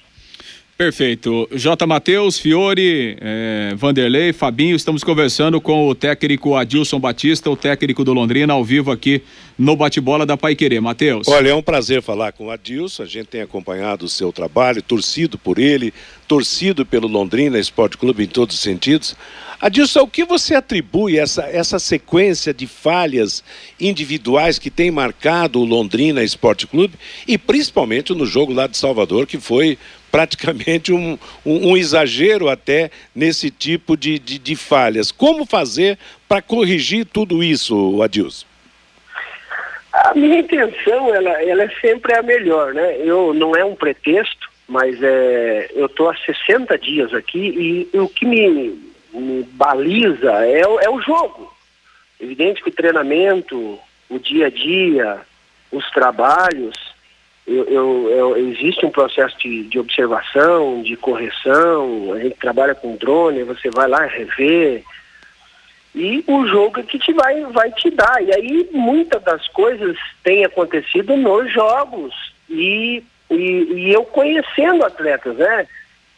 [0.80, 1.46] Perfeito.
[1.52, 1.86] J.
[1.86, 8.14] Matheus, Fiore, eh, Vanderlei, Fabinho, estamos conversando com o técnico Adilson Batista, o técnico do
[8.14, 9.22] Londrina, ao vivo aqui
[9.58, 10.80] no bate-bola da Pai Querer.
[10.80, 11.28] Matheus.
[11.28, 14.82] Olha, é um prazer falar com o Adilson, a gente tem acompanhado o seu trabalho,
[14.82, 15.94] torcido por ele,
[16.30, 19.18] torcido pelo Londrina Esporte Clube em todos os sentidos.
[19.60, 23.44] Adilson, o que você atribui essa, essa sequência de falhas
[23.78, 26.94] individuais que tem marcado o Londrina Esporte Clube
[27.28, 29.78] e principalmente no jogo lá de Salvador, que foi
[30.12, 35.12] praticamente um, um, um exagero até nesse tipo de, de, de falhas.
[35.12, 38.46] Como fazer para corrigir tudo isso, Adilson?
[39.92, 42.98] A minha intenção, ela, ela é sempre a melhor, né?
[43.00, 48.00] Eu, não é um pretexto, mas é, eu estou há 60 dias aqui e, e
[48.00, 48.80] o que me,
[49.12, 51.52] me baliza é, é o jogo.
[52.20, 55.22] Evidente que o treinamento, o dia a dia,
[55.72, 56.76] os trabalhos,
[57.50, 62.96] eu, eu, eu, existe um processo de, de, observação, de correção, a gente trabalha com
[62.96, 64.84] drone, você vai lá rever.
[65.96, 68.22] E o jogo é que te vai, vai te dar.
[68.22, 72.14] E aí muitas das coisas têm acontecido nos jogos.
[72.48, 75.68] E, e, e eu conhecendo atletas, né?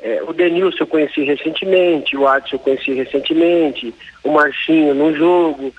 [0.02, 5.74] É, o Denilson eu conheci recentemente, o Adson eu conheci recentemente, o Marcinho no jogo.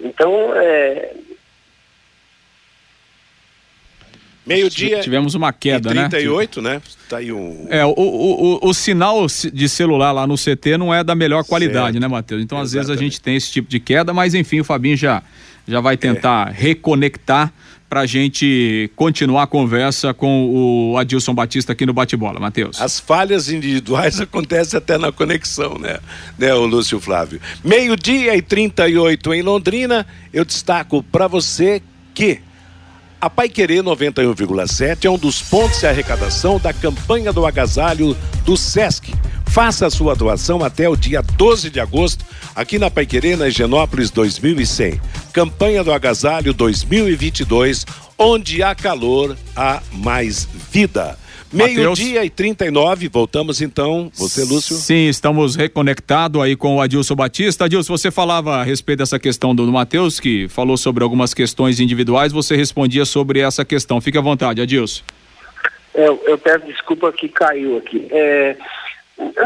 [0.00, 1.12] Então, é,
[4.46, 5.00] Meio-dia.
[5.00, 6.08] Tivemos uma queda, 38, né?
[6.08, 6.82] 38, né?
[7.08, 7.66] Tá aí um.
[7.70, 11.44] É, o, o, o, o, sinal de celular lá no CT não é da melhor
[11.44, 12.00] qualidade, certo.
[12.00, 12.42] né, Matheus?
[12.42, 12.80] Então, Exatamente.
[12.80, 15.22] às vezes, a gente tem esse tipo de queda, mas enfim, o Fabinho já,
[15.66, 16.52] já vai tentar é.
[16.52, 17.52] reconectar
[17.88, 22.80] para a gente continuar a conversa com o Adilson Batista aqui no Bate-Bola, Matheus.
[22.80, 26.00] As falhas individuais acontecem até na conexão, né,
[26.36, 27.40] né o Lúcio Flávio?
[27.64, 31.80] Meio-dia e 38 em Londrina, eu destaco para você
[32.12, 32.40] que
[33.24, 38.54] a Pai Querer 91,7 é um dos pontos de arrecadação da campanha do agasalho do
[38.54, 39.14] SESC.
[39.46, 42.22] Faça a sua doação até o dia 12 de agosto,
[42.54, 45.00] aqui na Pai Querer, na Higienópolis 2100.
[45.32, 47.86] Campanha do agasalho 2022,
[48.18, 51.18] onde há calor, há mais vida.
[51.54, 54.10] Meio-dia e 39, voltamos então.
[54.14, 54.74] Você, Lúcio?
[54.74, 57.66] Sim, estamos reconectados aí com o Adilson Batista.
[57.66, 61.78] Adilson, você falava a respeito dessa questão do, do Matheus, que falou sobre algumas questões
[61.78, 64.00] individuais, você respondia sobre essa questão.
[64.00, 65.02] Fique à vontade, Adilson.
[65.94, 68.08] Eu, eu peço desculpa que caiu aqui.
[68.10, 68.56] É,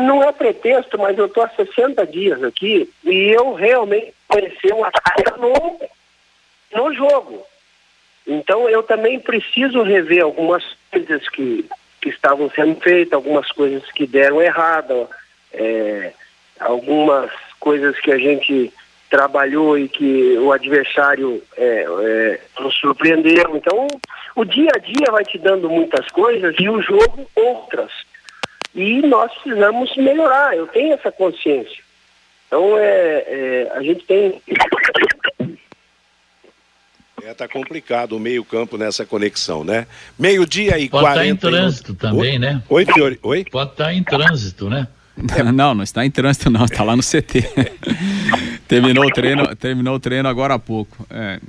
[0.00, 4.90] não é pretexto, mas eu estou há 60 dias aqui e eu realmente conheci uma
[5.38, 5.80] no,
[6.74, 7.42] no jogo.
[8.26, 11.66] Então eu também preciso rever algumas coisas que
[12.10, 15.08] que estavam sendo feitas, algumas coisas que deram errado,
[15.52, 16.12] é,
[16.58, 18.72] algumas coisas que a gente
[19.10, 23.56] trabalhou e que o adversário é, é, nos surpreendeu.
[23.56, 23.86] Então,
[24.36, 27.90] o dia a dia vai te dando muitas coisas e o jogo outras.
[28.74, 31.82] E nós precisamos melhorar, eu tenho essa consciência.
[32.46, 34.42] Então, é, é a gente tem
[37.22, 39.86] é, tá complicado o meio-campo nessa conexão, né?
[40.18, 41.14] Meio-dia e Pode 40.
[41.14, 42.38] Pode estar em trânsito também, Oi?
[42.38, 42.62] né?
[42.68, 43.18] Oi, Fiore.
[43.22, 43.44] Oi?
[43.50, 44.86] Pode estar em trânsito, né?
[45.52, 47.42] Não, não está em trânsito, não, está lá no CT.
[48.68, 51.06] terminou o treino, terminou o treino agora há pouco.
[51.10, 51.40] É,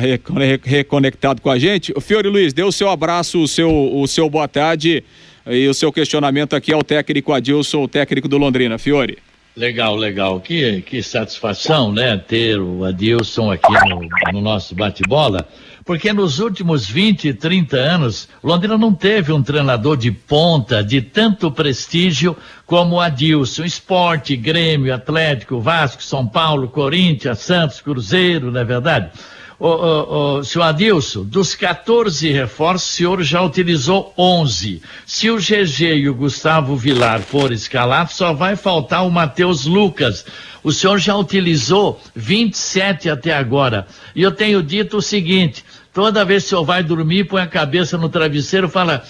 [0.63, 1.93] reconectado com a gente.
[1.95, 5.03] O Fiore Luiz, dê o seu abraço, o seu, o seu boa tarde
[5.45, 8.77] e o seu questionamento aqui ao técnico Adilson, o técnico do Londrina.
[8.77, 9.17] Fiore.
[9.57, 10.39] Legal, legal.
[10.39, 15.47] Que, que satisfação, né, ter o Adilson aqui no, no nosso bate-bola
[15.87, 21.49] porque nos últimos 20, 30 anos, Londrina não teve um treinador de ponta de tanto
[21.49, 22.35] prestígio
[22.65, 23.63] como Adilson.
[23.63, 29.11] Esporte, Grêmio, Atlético, Vasco, São Paulo, Corinthians, Santos, Cruzeiro, não é verdade?
[29.59, 34.81] Ô, ô, ô, senhor Adilson, dos 14 reforços, o senhor já utilizou 11.
[35.05, 40.25] Se o GG e o Gustavo Vilar for escalados, só vai faltar o Matheus Lucas.
[40.63, 43.87] O senhor já utilizou 27 até agora.
[44.15, 45.63] E eu tenho dito o seguinte:
[45.97, 49.03] Toda vez que o senhor vai dormir, põe a cabeça no travesseiro e fala: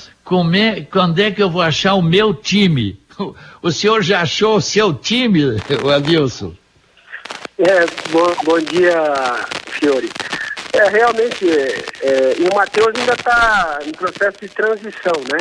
[0.55, 2.97] é, quando é que eu vou achar o meu time?
[3.61, 5.41] O senhor já achou o seu time,
[5.93, 6.53] Adilson?
[7.59, 8.93] É, bom, bom dia,
[9.65, 10.09] Fiore.
[10.73, 15.39] É, realmente, é, o Matheus ainda está em processo de transição, né?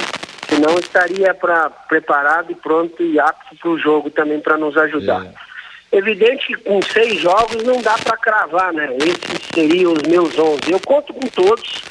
[0.49, 5.27] Senão estaria pra, preparado e pronto e apto para o jogo também para nos ajudar.
[5.27, 5.99] É.
[5.99, 8.97] Evidente que com seis jogos não dá para cravar, né?
[8.97, 10.71] Esses seriam os meus onze.
[10.71, 11.83] Eu conto com todos,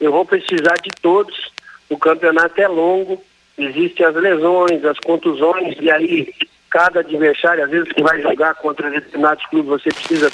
[0.00, 1.52] eu vou precisar de todos.
[1.90, 3.22] O campeonato é longo,
[3.58, 6.32] existem as lesões, as contusões, e aí
[6.74, 10.28] cada adversário, às vezes que vai jogar contra determinados clubes, você precisa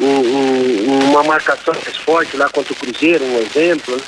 [0.00, 3.94] um, um, uma marcação mais forte lá contra o Cruzeiro, um exemplo.
[3.94, 4.02] Né?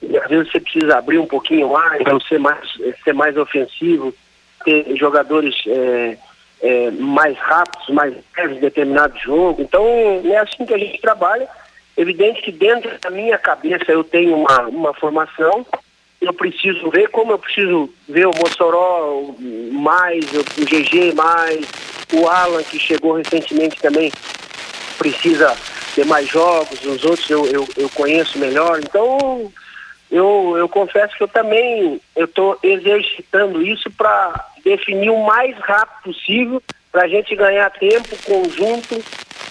[0.00, 2.58] E às vezes você precisa abrir um pouquinho mais, ser mais,
[3.04, 4.14] ser mais ofensivo,
[4.64, 5.54] ter jogadores.
[5.66, 6.16] É,
[6.62, 9.62] é, mais rápidos, mais leves em determinado jogo.
[9.62, 9.82] Então,
[10.26, 11.48] é assim que a gente trabalha.
[11.96, 15.64] Evidente que dentro da minha cabeça eu tenho uma, uma formação,
[16.20, 19.34] eu preciso ver como eu preciso ver o Mossoró
[19.72, 21.66] mais, o GG mais,
[22.12, 24.12] o Alan que chegou recentemente também
[24.98, 25.56] precisa
[25.94, 28.80] ter mais jogos, os outros eu, eu, eu conheço melhor.
[28.80, 29.50] Então,
[30.10, 36.62] eu, eu confesso que eu também estou exercitando isso para definir o mais rápido possível
[36.92, 39.02] para a gente ganhar tempo conjunto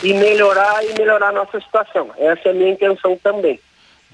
[0.04, 2.12] e melhorar e melhorar a nossa situação.
[2.18, 3.60] Essa é a minha intenção também.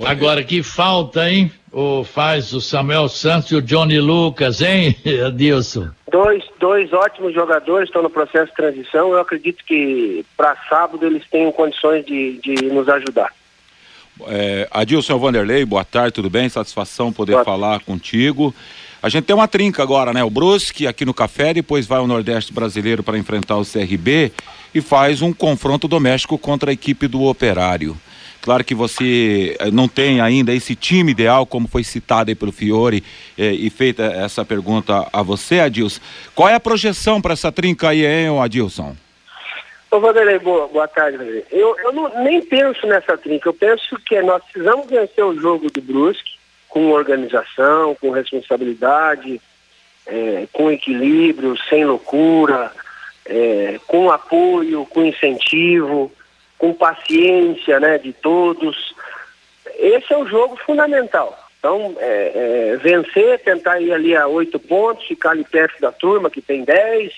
[0.04, 1.52] Agora que falta, hein?
[1.72, 5.90] O faz o Samuel Santos e o Johnny Lucas, hein, Adilson?
[6.12, 9.12] Dois, dois ótimos jogadores estão no processo de transição.
[9.12, 13.34] Eu acredito que para sábado eles tenham condições de, de nos ajudar.
[14.28, 16.48] É, Adilson Vanderlei, boa tarde, tudo bem?
[16.48, 17.44] Satisfação poder boa.
[17.44, 18.54] falar contigo.
[19.02, 20.24] A gente tem uma trinca agora, né?
[20.24, 24.32] O Brusque aqui no Café, depois vai ao Nordeste Brasileiro para enfrentar o CRB
[24.74, 27.96] e faz um confronto doméstico contra a equipe do Operário.
[28.46, 32.52] Claro que você eh, não tem ainda esse time ideal, como foi citado aí pelo
[32.52, 33.04] Fiore
[33.36, 36.00] eh, e feita essa pergunta a você, Adilson.
[36.36, 38.96] Qual é a projeção para essa trinca aí, hein, Adilson?
[39.90, 41.44] Ô, Vanderlei, boa, boa tarde, Vanderlei.
[41.52, 43.50] Eu, eu não, nem penso nessa trinca.
[43.50, 46.36] Eu penso que nós precisamos vencer o jogo do Brusque
[46.70, 49.42] com organização, com responsabilidade,
[50.06, 52.72] é, com equilíbrio, sem loucura,
[53.26, 56.12] é, com apoio, com incentivo,
[56.58, 58.96] com paciência né, de todos.
[59.78, 61.38] Esse é o jogo fundamental.
[61.60, 66.30] Então, é, é vencer, tentar ir ali a oito pontos, ficar ali perto da turma
[66.30, 67.14] que tem dez,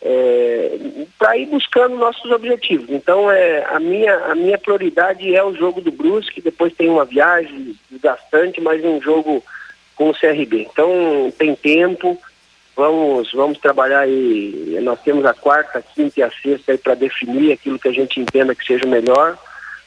[0.00, 0.78] é,
[1.18, 2.90] para ir buscando nossos objetivos.
[2.90, 7.04] Então, é, a, minha, a minha prioridade é o jogo do Brusque, depois tem uma
[7.04, 9.42] viagem desgastante, mas um jogo
[9.94, 10.68] com o CRB.
[10.72, 12.18] Então, tem tempo,
[12.76, 17.52] vamos, vamos trabalhar aí, nós temos a quarta, a quinta e a sexta para definir
[17.52, 19.36] aquilo que a gente entenda que seja melhor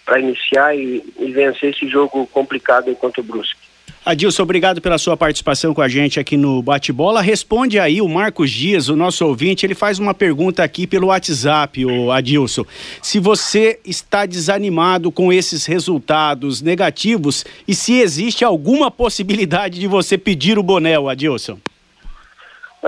[0.05, 3.65] para iniciar e, e, vencer esse jogo complicado contra o Brusque.
[4.05, 7.23] Adilson, obrigado pela sua participação com a gente aqui no Bate-Bola.
[7.23, 11.83] Responde aí o Marcos Dias, o nosso ouvinte, ele faz uma pergunta aqui pelo WhatsApp,
[11.83, 12.63] o Adilson.
[13.01, 20.19] Se você está desanimado com esses resultados negativos e se existe alguma possibilidade de você
[20.19, 21.57] pedir o boné, Adilson?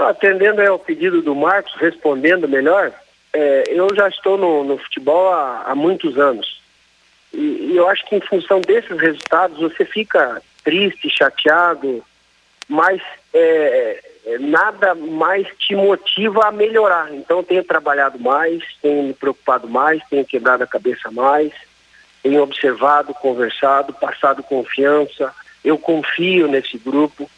[0.05, 2.91] Atendendo ao pedido do Marcos, respondendo melhor,
[3.33, 6.61] é, eu já estou no, no futebol há, há, muitos anos.
[7.33, 12.03] E, e eu acho que em função desses resultados você fica triste, chateado,
[12.67, 13.01] mas
[13.33, 17.13] é, é, nada mais te motiva a melhorar.
[17.13, 21.53] Então tenho trabalhado mais, tenho me preocupado mais, tenho quebrado a cabeça mais,
[22.21, 25.33] tenho observado, conversado, passado confiança.
[25.63, 27.29] Eu confio nesse grupo.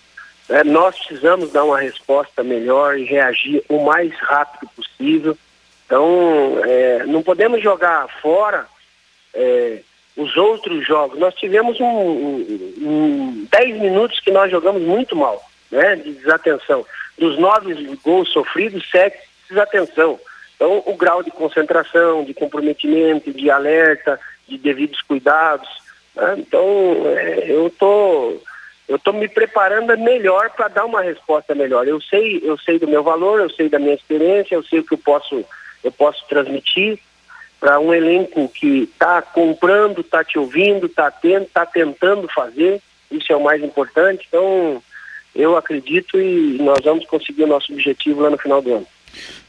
[0.49, 5.37] É, nós precisamos dar uma resposta melhor e reagir o mais rápido possível.
[5.85, 8.65] Então, é, não podemos jogar fora
[9.33, 9.79] é,
[10.17, 11.19] os outros jogos.
[11.19, 15.39] Nós tivemos um, um, um 10 minutos que nós jogamos muito mal,
[15.71, 16.85] né, de desatenção.
[17.17, 17.73] Dos nove
[18.03, 19.19] gols sofridos, sete
[19.49, 20.19] desatenção.
[20.55, 25.69] Então, o grau de concentração, de comprometimento, de alerta, de devidos cuidados.
[26.15, 26.35] Né?
[26.39, 26.63] Então,
[27.17, 28.41] é, eu estou
[28.89, 31.87] eu estou me preparando melhor para dar uma resposta melhor.
[31.87, 34.83] Eu sei, eu sei do meu valor, eu sei da minha experiência, eu sei o
[34.83, 35.45] que eu posso,
[35.83, 36.99] eu posso transmitir
[37.59, 41.13] para um elenco que está comprando, está te ouvindo, está
[41.53, 42.81] tá tentando fazer,
[43.11, 44.25] isso é o mais importante.
[44.27, 44.81] Então,
[45.35, 48.87] eu acredito e nós vamos conseguir o nosso objetivo lá no final do ano.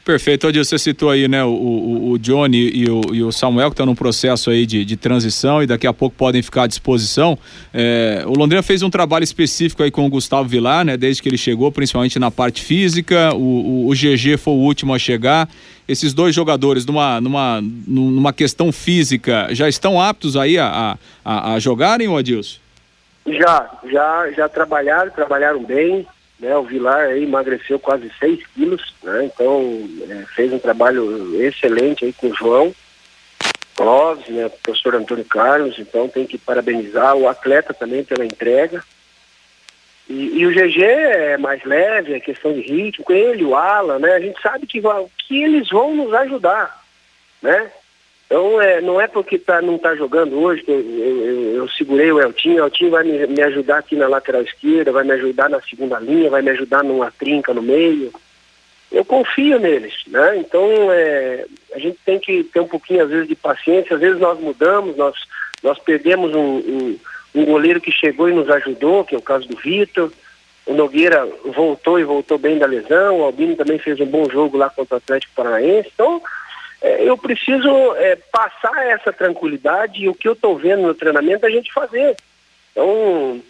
[0.03, 3.69] Perfeito, Odil, você citou aí, né, o, o, o Johnny e o, e o, Samuel
[3.69, 6.67] que estão num processo aí de, de, transição e daqui a pouco podem ficar à
[6.67, 7.37] disposição.
[7.71, 11.29] É, o Londrina fez um trabalho específico aí com o Gustavo Vilar, né, desde que
[11.29, 13.31] ele chegou, principalmente na parte física.
[13.35, 15.47] O, o, GG foi o último a chegar.
[15.87, 21.59] Esses dois jogadores, numa, numa, numa questão física, já estão aptos aí a, a, a
[21.59, 22.57] jogarem, Adilson?
[23.27, 26.07] Já, já, já trabalharam, trabalharam bem.
[26.41, 32.11] Né, o Vilar emagreceu quase 6 quilos, né, então é, fez um trabalho excelente aí
[32.11, 32.75] com o João
[33.75, 38.83] Clóvis, né, o professor Antônio Carlos, então tem que parabenizar o atleta também pela entrega.
[40.09, 44.13] E, e, o GG é mais leve, é questão de ritmo, ele, o Alan, né,
[44.13, 44.81] a gente sabe que,
[45.27, 46.83] que eles vão nos ajudar,
[47.39, 47.71] né?
[48.31, 52.13] Então, é, não é porque tá, não está jogando hoje que eu, eu, eu, segurei
[52.13, 55.49] o Eltinho, o Eltinho vai me, me, ajudar aqui na lateral esquerda, vai me ajudar
[55.49, 58.09] na segunda linha, vai me ajudar numa trinca no meio.
[58.89, 60.37] Eu confio neles, né?
[60.37, 63.95] Então, é, a gente tem que ter um pouquinho, às vezes, de paciência.
[63.95, 65.13] Às vezes nós mudamos, nós,
[65.61, 66.99] nós perdemos um, um,
[67.35, 70.09] um goleiro que chegou e nos ajudou, que é o caso do Vitor.
[70.65, 73.19] O Nogueira voltou e voltou bem da lesão.
[73.19, 75.89] O Albino também fez um bom jogo lá contra o Atlético Paranaense.
[75.93, 76.21] Então,
[76.81, 81.49] eu preciso é, passar essa tranquilidade e o que eu estou vendo no treinamento a
[81.49, 82.15] gente fazer.
[82.71, 83.41] Então,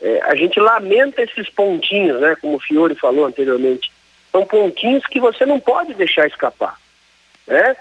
[0.00, 3.92] é, a gente lamenta esses pontinhos, né, como o Fiore falou anteriormente.
[4.32, 6.76] São pontinhos que você não pode deixar escapar.
[7.46, 7.76] Né?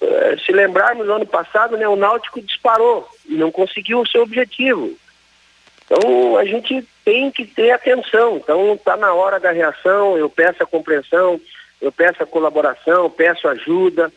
[0.00, 4.22] É, se lembrarmos, no ano passado, né, o Náutico disparou e não conseguiu o seu
[4.22, 4.96] objetivo.
[5.84, 8.36] Então, a gente tem que ter atenção.
[8.36, 11.40] Então, está na hora da reação, eu peço a compreensão,
[11.80, 14.10] eu peço a colaboração, peço ajuda,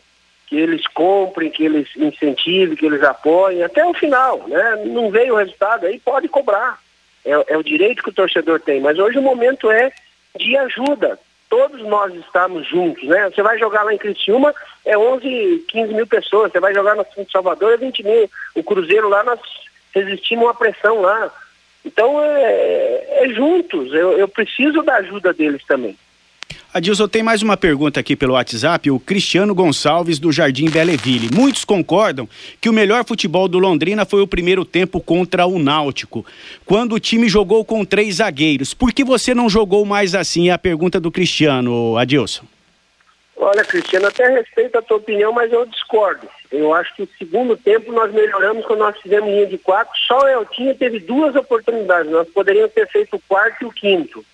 [0.54, 4.84] que eles comprem, que eles incentivem, que eles apoiem até o final, né?
[4.86, 6.78] Não veio o resultado aí, pode cobrar.
[7.24, 9.90] É, é, o direito que o torcedor tem, mas hoje o momento é
[10.38, 11.18] de ajuda.
[11.50, 13.30] Todos nós estamos juntos, né?
[13.30, 16.52] Você vai jogar lá em Criciúma, é 11, 15 mil pessoas.
[16.52, 18.30] Você vai jogar no Salvador, é 20 mil.
[18.54, 19.40] O Cruzeiro lá, nós
[19.92, 21.32] resistimos à pressão lá.
[21.84, 23.92] Então, é, é juntos.
[23.92, 25.98] Eu, eu preciso da ajuda deles também.
[26.74, 31.30] Adilson, tem mais uma pergunta aqui pelo WhatsApp, o Cristiano Gonçalves do Jardim Belleville.
[31.32, 32.28] Muitos concordam
[32.60, 36.26] que o melhor futebol do Londrina foi o primeiro tempo contra o Náutico,
[36.66, 38.74] quando o time jogou com três zagueiros.
[38.74, 40.48] Por que você não jogou mais assim?
[40.48, 42.42] É a pergunta do Cristiano, Adilson.
[43.36, 46.26] Olha, Cristiano, até respeito a tua opinião, mas eu discordo.
[46.50, 49.96] Eu acho que o segundo tempo nós melhoramos quando nós fizemos linha de quatro.
[50.08, 52.10] Só o Eltinho teve duas oportunidades.
[52.10, 54.24] Nós poderíamos ter feito o quarto e o quinto.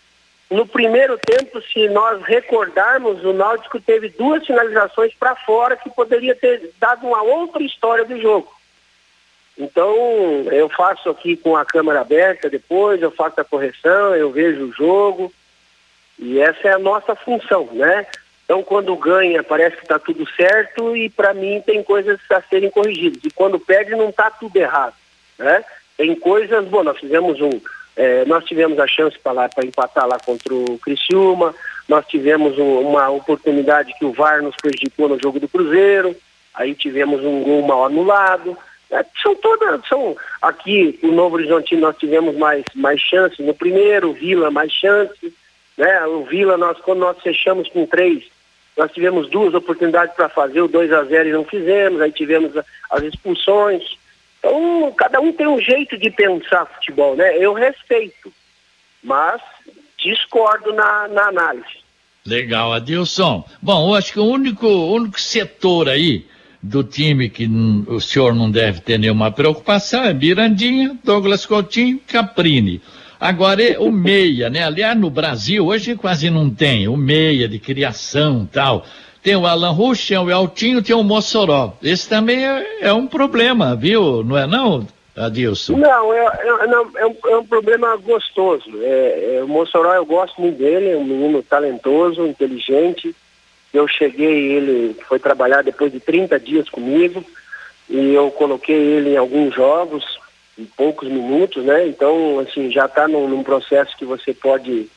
[0.50, 6.34] No primeiro tempo, se nós recordarmos, o Náutico teve duas finalizações para fora que poderia
[6.34, 8.52] ter dado uma outra história do jogo.
[9.56, 9.94] Então,
[10.50, 14.72] eu faço aqui com a câmera aberta depois, eu faço a correção, eu vejo o
[14.72, 15.32] jogo.
[16.18, 18.06] E essa é a nossa função, né?
[18.44, 22.70] Então, quando ganha, parece que está tudo certo e para mim tem coisas a serem
[22.70, 23.22] corrigidas.
[23.22, 24.94] E quando perde, não está tudo errado,
[25.38, 25.64] né?
[25.96, 27.60] Tem coisas, bom, nós fizemos um,
[28.00, 31.54] é, nós tivemos a chance para empatar lá contra o Criciúma,
[31.86, 36.16] nós tivemos um, uma oportunidade que o VAR nos prejudicou no jogo do Cruzeiro,
[36.54, 38.56] aí tivemos um gol mal anulado.
[38.90, 43.38] É, são todas, são aqui o Novo Horizonte nós tivemos mais, mais chances.
[43.44, 45.34] No primeiro, o Vila mais chances,
[45.76, 46.06] né?
[46.06, 48.24] O Vila, nós, quando nós fechamos com três,
[48.78, 52.56] nós tivemos duas oportunidades para fazer o 2 a 0 e não fizemos, aí tivemos
[52.90, 53.82] as expulsões.
[54.40, 57.36] Então, cada um tem um jeito de pensar futebol, né?
[57.36, 58.32] Eu respeito,
[59.04, 59.40] mas
[59.98, 61.80] discordo na, na análise.
[62.26, 63.44] Legal, Adilson.
[63.60, 66.26] Bom, eu acho que o único, único setor aí
[66.62, 67.46] do time que
[67.86, 72.80] o senhor não deve ter nenhuma preocupação é Mirandinha, Douglas Coutinho, Caprini.
[73.18, 74.64] Agora, o meia, né?
[74.64, 78.86] Aliás, no Brasil, hoje quase não tem o meia de criação tal.
[79.22, 81.74] Tem o Alan Rush, tem o Eltinho, tem o Mossoró.
[81.82, 84.24] Esse também é, é um problema, viu?
[84.24, 85.76] Não é não, Adilson?
[85.76, 88.70] Não, é, é, não, é, um, é um problema gostoso.
[88.82, 93.14] É, é, o Mossoró, eu gosto muito dele, é um menino talentoso, inteligente.
[93.72, 97.24] Eu cheguei, ele foi trabalhar depois de 30 dias comigo
[97.88, 100.04] e eu coloquei ele em alguns jogos,
[100.58, 101.86] em poucos minutos, né?
[101.86, 104.88] Então, assim, já está num, num, processo que você pode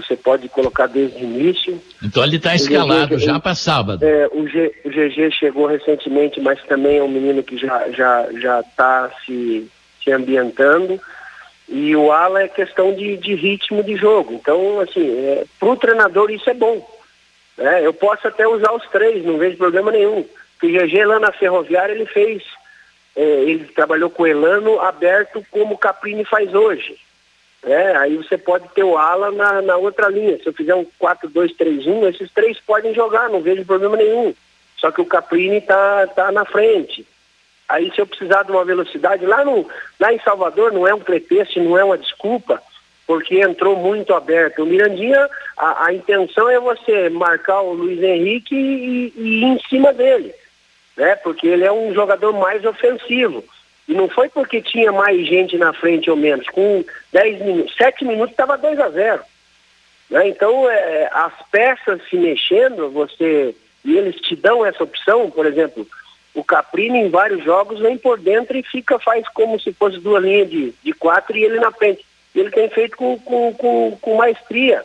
[0.00, 1.80] você pode colocar desde o início.
[2.02, 4.04] Então ele está escalado GG, já para sábado.
[4.04, 8.28] É, o, G, o GG chegou recentemente, mas também é um menino que já já
[8.40, 9.68] já está se
[10.02, 11.00] se ambientando.
[11.68, 14.34] E o ala é questão de, de ritmo de jogo.
[14.34, 16.84] Então, assim, é, para o treinador isso é bom.
[17.56, 17.86] Né?
[17.86, 20.24] Eu posso até usar os três, não vejo problema nenhum.
[20.58, 22.42] Porque o GG lá na Ferroviária ele fez
[23.14, 26.96] é, ele trabalhou com o Elano aberto como o Caprini faz hoje.
[27.62, 30.38] É, aí você pode ter o ala na, na outra linha.
[30.38, 34.34] Se eu fizer um 4-2-3-1, esses três podem jogar, não vejo problema nenhum.
[34.78, 37.06] Só que o Caprini está tá na frente.
[37.68, 41.00] Aí se eu precisar de uma velocidade, lá, no, lá em Salvador não é um
[41.00, 42.62] pretexto, não é uma desculpa,
[43.06, 44.62] porque entrou muito aberto.
[44.62, 49.60] O Mirandinha, a, a intenção é você marcar o Luiz Henrique e, e ir em
[49.68, 50.34] cima dele
[51.00, 51.16] né?
[51.16, 53.42] Porque ele é um jogador mais ofensivo.
[53.90, 56.48] E não foi porque tinha mais gente na frente ou menos.
[56.50, 59.20] Com 10 minutos, 7 minutos estava 2 a 0.
[60.08, 60.28] Né?
[60.28, 63.52] Então, é, as peças se mexendo, você.
[63.84, 65.84] E eles te dão essa opção, por exemplo,
[66.32, 70.22] o Caprini em vários jogos vem por dentro e fica, faz como se fosse duas
[70.22, 72.06] linhas de, de quatro e ele na frente.
[72.32, 74.84] Ele tem feito com, com, com, com maestria.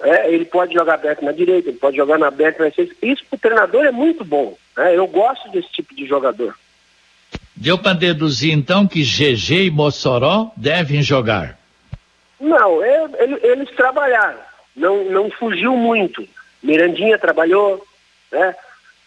[0.00, 2.94] É, ele pode jogar aberto na direita, ele pode jogar na aberta na esquerda.
[3.02, 4.56] Isso para o treinador é muito bom.
[4.76, 4.96] Né?
[4.96, 6.54] Eu gosto desse tipo de jogador.
[7.56, 11.58] Deu para deduzir então que GG e Mossoró devem jogar?
[12.38, 13.06] Não, é,
[13.42, 14.38] eles trabalharam.
[14.76, 16.26] Não, não fugiu muito.
[16.62, 17.82] Mirandinha trabalhou,
[18.30, 18.54] né?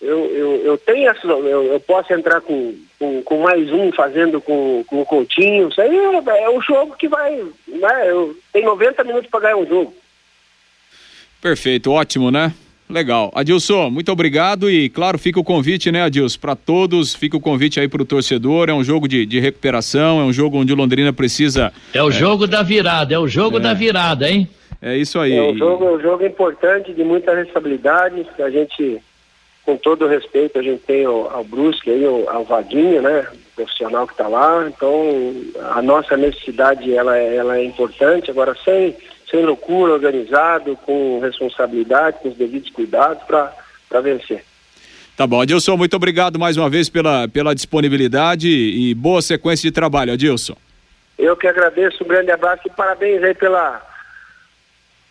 [0.01, 4.39] Eu, eu, eu tenho essa, eu, eu posso entrar com, com, com, mais um fazendo
[4.39, 5.67] com, com o Coutinho.
[5.67, 7.35] Isso aí é, é um jogo que vai.
[7.67, 8.09] Né?
[8.09, 9.93] Eu, tem 90 minutos para ganhar um jogo.
[11.41, 12.53] Perfeito, ótimo, né?
[12.89, 13.31] Legal.
[13.35, 17.79] Adilson, muito obrigado e, claro, fica o convite, né, Adilson, para todos, fica o convite
[17.79, 18.67] aí para o torcedor.
[18.67, 21.71] É um jogo de, de, recuperação, é um jogo onde o Londrina precisa.
[21.93, 22.11] É o é...
[22.11, 23.59] jogo da virada, é o jogo é...
[23.59, 24.49] da virada, hein?
[24.81, 25.35] É isso aí.
[25.35, 28.25] É um jogo, é um jogo importante, de muita responsabilidade.
[28.39, 28.97] A gente,
[29.63, 33.27] com todo o respeito, a gente tem o, ao Brusque aí, o, ao Vaguinho, né?
[33.31, 34.67] O profissional que está lá.
[34.67, 35.35] Então,
[35.75, 38.31] a nossa necessidade ela, é, ela é importante.
[38.31, 38.95] Agora, sem
[39.29, 44.43] sem loucura, organizado, com responsabilidade, com os devidos cuidados para vencer.
[45.15, 49.73] Tá bom, Adilson, muito obrigado mais uma vez pela, pela disponibilidade e boa sequência de
[49.73, 50.55] trabalho, Adilson.
[51.17, 53.85] Eu que agradeço, um grande abraço e parabéns aí pela,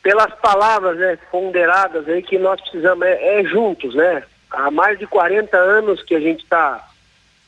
[0.03, 4.23] pelas palavras né, ponderadas aí que nós precisamos, é, é juntos, né?
[4.51, 6.89] Há mais de 40 anos que a gente está.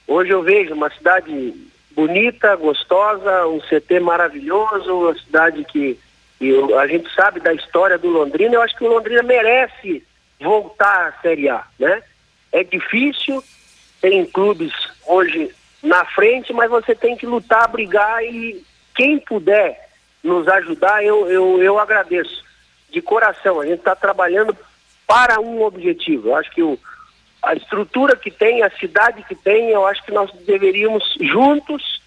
[0.06, 1.54] Hoje eu vejo uma cidade
[1.92, 5.98] bonita, gostosa, um CT maravilhoso, uma cidade que
[6.40, 10.02] e a gente sabe da história do Londrina, eu acho que o Londrina merece
[10.40, 12.02] voltar à Série A, né?
[12.50, 13.44] É difícil,
[14.00, 14.72] tem clubes
[15.06, 18.64] hoje na frente, mas você tem que lutar, brigar e
[18.94, 19.88] quem puder
[20.22, 22.48] nos ajudar, eu, eu, eu agradeço.
[22.90, 24.56] De coração, a gente está trabalhando
[25.06, 26.30] para um objetivo.
[26.30, 26.78] Eu acho que o,
[27.42, 32.02] a estrutura que tem, a cidade que tem, eu acho que nós deveríamos juntos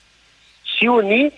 [0.77, 1.31] se unir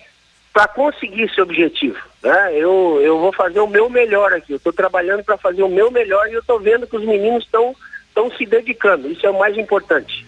[0.56, 1.98] para conseguir esse objetivo.
[2.22, 2.52] Né?
[2.54, 4.54] Eu, eu vou fazer o meu melhor aqui.
[4.54, 7.44] Eu estou trabalhando para fazer o meu melhor e eu estou vendo que os meninos
[7.44, 7.74] estão
[8.38, 9.06] se dedicando.
[9.06, 10.26] Isso é o mais importante.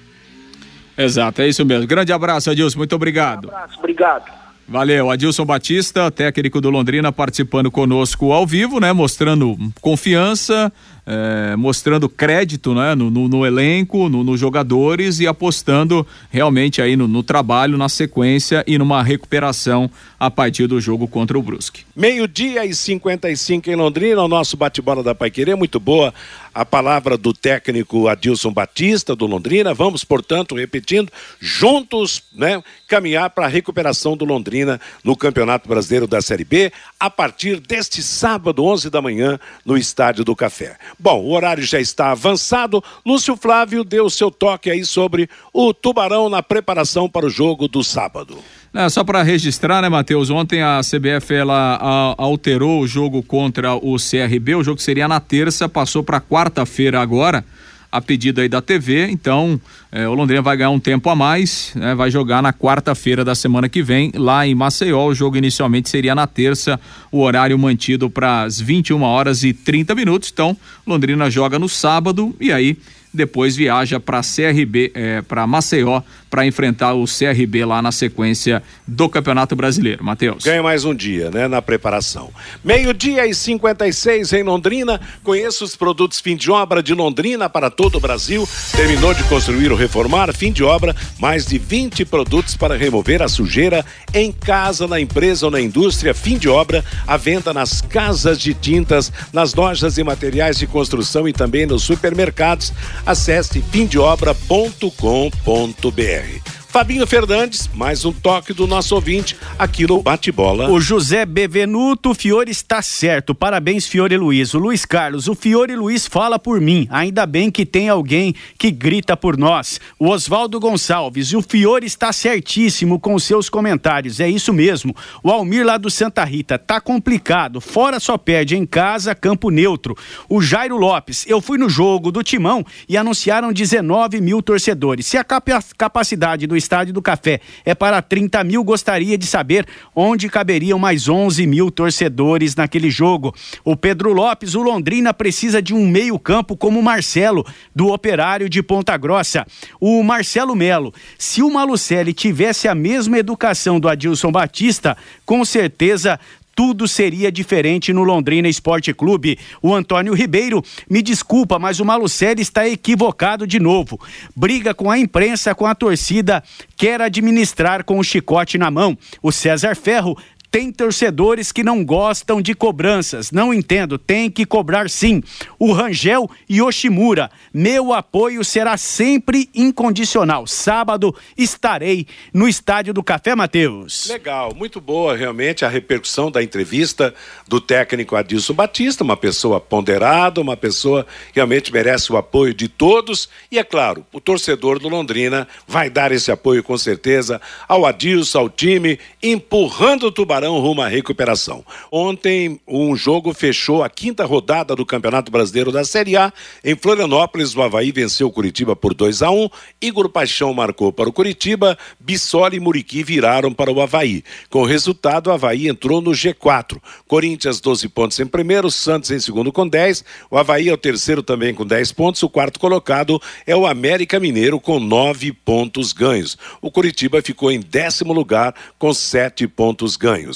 [0.99, 1.87] Exato, é isso mesmo.
[1.87, 2.77] Grande abraço, Adilson.
[2.77, 3.47] Muito obrigado.
[3.47, 4.31] Um abraço, obrigado.
[4.69, 8.93] Valeu, Adilson Batista, técnico do Londrina, participando conosco ao vivo, né?
[8.93, 10.71] Mostrando confiança,
[11.09, 16.97] é, mostrando crédito né, no, no, no elenco, nos no jogadores e apostando realmente aí
[16.97, 19.91] no, trabalho, na sequência e numa recuperação
[20.21, 21.85] a partir do jogo contra o Brusque.
[21.97, 26.13] Meio-dia e 55 em Londrina, o nosso bate-bola da Paiquerê, muito boa
[26.59, 29.73] a palavra do técnico Adilson Batista, do Londrina.
[29.73, 36.21] Vamos, portanto, repetindo, juntos, né, caminhar para a recuperação do Londrina no Campeonato Brasileiro da
[36.21, 40.77] Série B, a partir deste sábado, 11 da manhã, no Estádio do Café.
[40.99, 42.83] Bom, o horário já está avançado.
[43.07, 47.85] Lúcio Flávio deu seu toque aí sobre o Tubarão na preparação para o jogo do
[47.85, 48.43] sábado.
[48.73, 50.29] É, só para registrar, né, Matheus?
[50.29, 54.57] Ontem a CBF ela a, alterou o jogo contra o CRB.
[54.57, 57.43] O jogo seria na terça, passou para quarta-feira agora,
[57.91, 59.09] a pedido aí da TV.
[59.11, 59.59] Então,
[59.91, 63.35] é, o Londrina vai ganhar um tempo a mais, né, vai jogar na quarta-feira da
[63.35, 65.07] semana que vem, lá em Maceió.
[65.07, 66.79] O jogo inicialmente seria na terça,
[67.11, 70.31] o horário mantido para as 21 horas e 30 minutos.
[70.31, 70.55] Então,
[70.87, 72.77] Londrina joga no sábado e aí
[73.13, 79.09] depois viaja para CRB, é, para Maceió, para enfrentar o CRB lá na sequência do
[79.09, 80.05] Campeonato Brasileiro.
[80.05, 80.45] Matheus.
[80.45, 82.31] Ganha mais um dia, né, na preparação.
[82.65, 85.01] Meio-dia e 56 em Londrina.
[85.23, 88.49] Conheça os produtos fim de obra de Londrina para todo o Brasil.
[88.73, 93.29] Terminou de construir ou reformar, fim de obra, mais de 20 produtos para remover a
[93.29, 96.15] sujeira em casa, na empresa ou na indústria.
[96.15, 101.29] Fim de obra, a venda nas casas de tintas, nas lojas e materiais de construção
[101.29, 102.73] e também nos supermercados.
[103.07, 106.18] Acesse fimdeobra.com.br.
[106.19, 106.43] Harry
[106.79, 110.71] Fabinho Fernandes, mais um toque do nosso ouvinte aqui no Bate-Bola.
[110.71, 113.35] O José Bevenuto, Fiore está certo.
[113.35, 114.55] Parabéns, Fiore Luiz.
[114.55, 116.87] O Luiz Carlos, o Fiore Luiz fala por mim.
[116.89, 119.81] Ainda bem que tem alguém que grita por nós.
[119.99, 124.21] O Oswaldo Gonçalves, o Fiore está certíssimo com seus comentários.
[124.21, 124.95] É isso mesmo.
[125.21, 127.61] O Almir lá do Santa Rita, tá complicado.
[127.61, 129.97] Fora só perde em casa, campo neutro.
[130.29, 135.07] O Jairo Lopes, eu fui no jogo do Timão e anunciaram 19 mil torcedores.
[135.07, 138.63] Se a capacidade do Estádio do Café é para 30 mil.
[138.63, 139.67] Gostaria de saber
[139.97, 143.35] onde caberiam mais 11 mil torcedores naquele jogo.
[143.65, 148.63] O Pedro Lopes, o Londrina precisa de um meio-campo como o Marcelo, do Operário de
[148.63, 149.47] Ponta Grossa.
[149.81, 154.95] O Marcelo Melo, se o Malucelli tivesse a mesma educação do Adilson Batista,
[155.25, 156.21] com certeza
[156.59, 159.39] tudo seria diferente no Londrina Esporte Clube.
[159.63, 163.97] O Antônio Ribeiro, me desculpa, mas o Malucelli está equivocado de novo.
[164.35, 166.43] Briga com a imprensa, com a torcida,
[166.77, 168.99] quer administrar com o chicote na mão.
[169.23, 170.19] O César Ferro
[170.51, 173.31] tem torcedores que não gostam de cobranças.
[173.31, 175.23] Não entendo, tem que cobrar sim.
[175.59, 180.47] O Rangel e Oshimura, meu apoio será sempre incondicional.
[180.47, 184.07] Sábado estarei no Estádio do Café Mateus.
[184.09, 187.15] Legal, muito boa realmente a repercussão da entrevista
[187.47, 192.69] do técnico Adilson Batista, uma pessoa ponderada, uma pessoa que realmente merece o apoio de
[192.69, 193.29] todos.
[193.51, 198.39] E é claro, o torcedor do Londrina vai dar esse apoio com certeza ao Adilson,
[198.39, 201.65] ao time, empurrando o Tubarão Tubarão rumo à recuperação.
[201.91, 206.33] Ontem, um jogo fechou a quinta rodada do Campeonato Brasileiro da Série A.
[206.65, 209.49] Em Florianópolis, o Havaí venceu o Curitiba por 2 a 1
[209.83, 214.23] Igor Paixão marcou para o Curitiba, Bissoli e Muriqui viraram para o Havaí.
[214.49, 216.79] Com o resultado, o Havaí entrou no G4.
[217.09, 220.05] Corinthians, 12 pontos em primeiro, Santos em segundo com 10.
[220.31, 222.23] O Havaí é o terceiro também com 10 pontos.
[222.23, 226.39] O quarto colocado é o América Mineiro com 9 pontos ganhos.
[226.63, 230.28] O Curitiba ficou em décimo lugar com 7 pontos ganhos.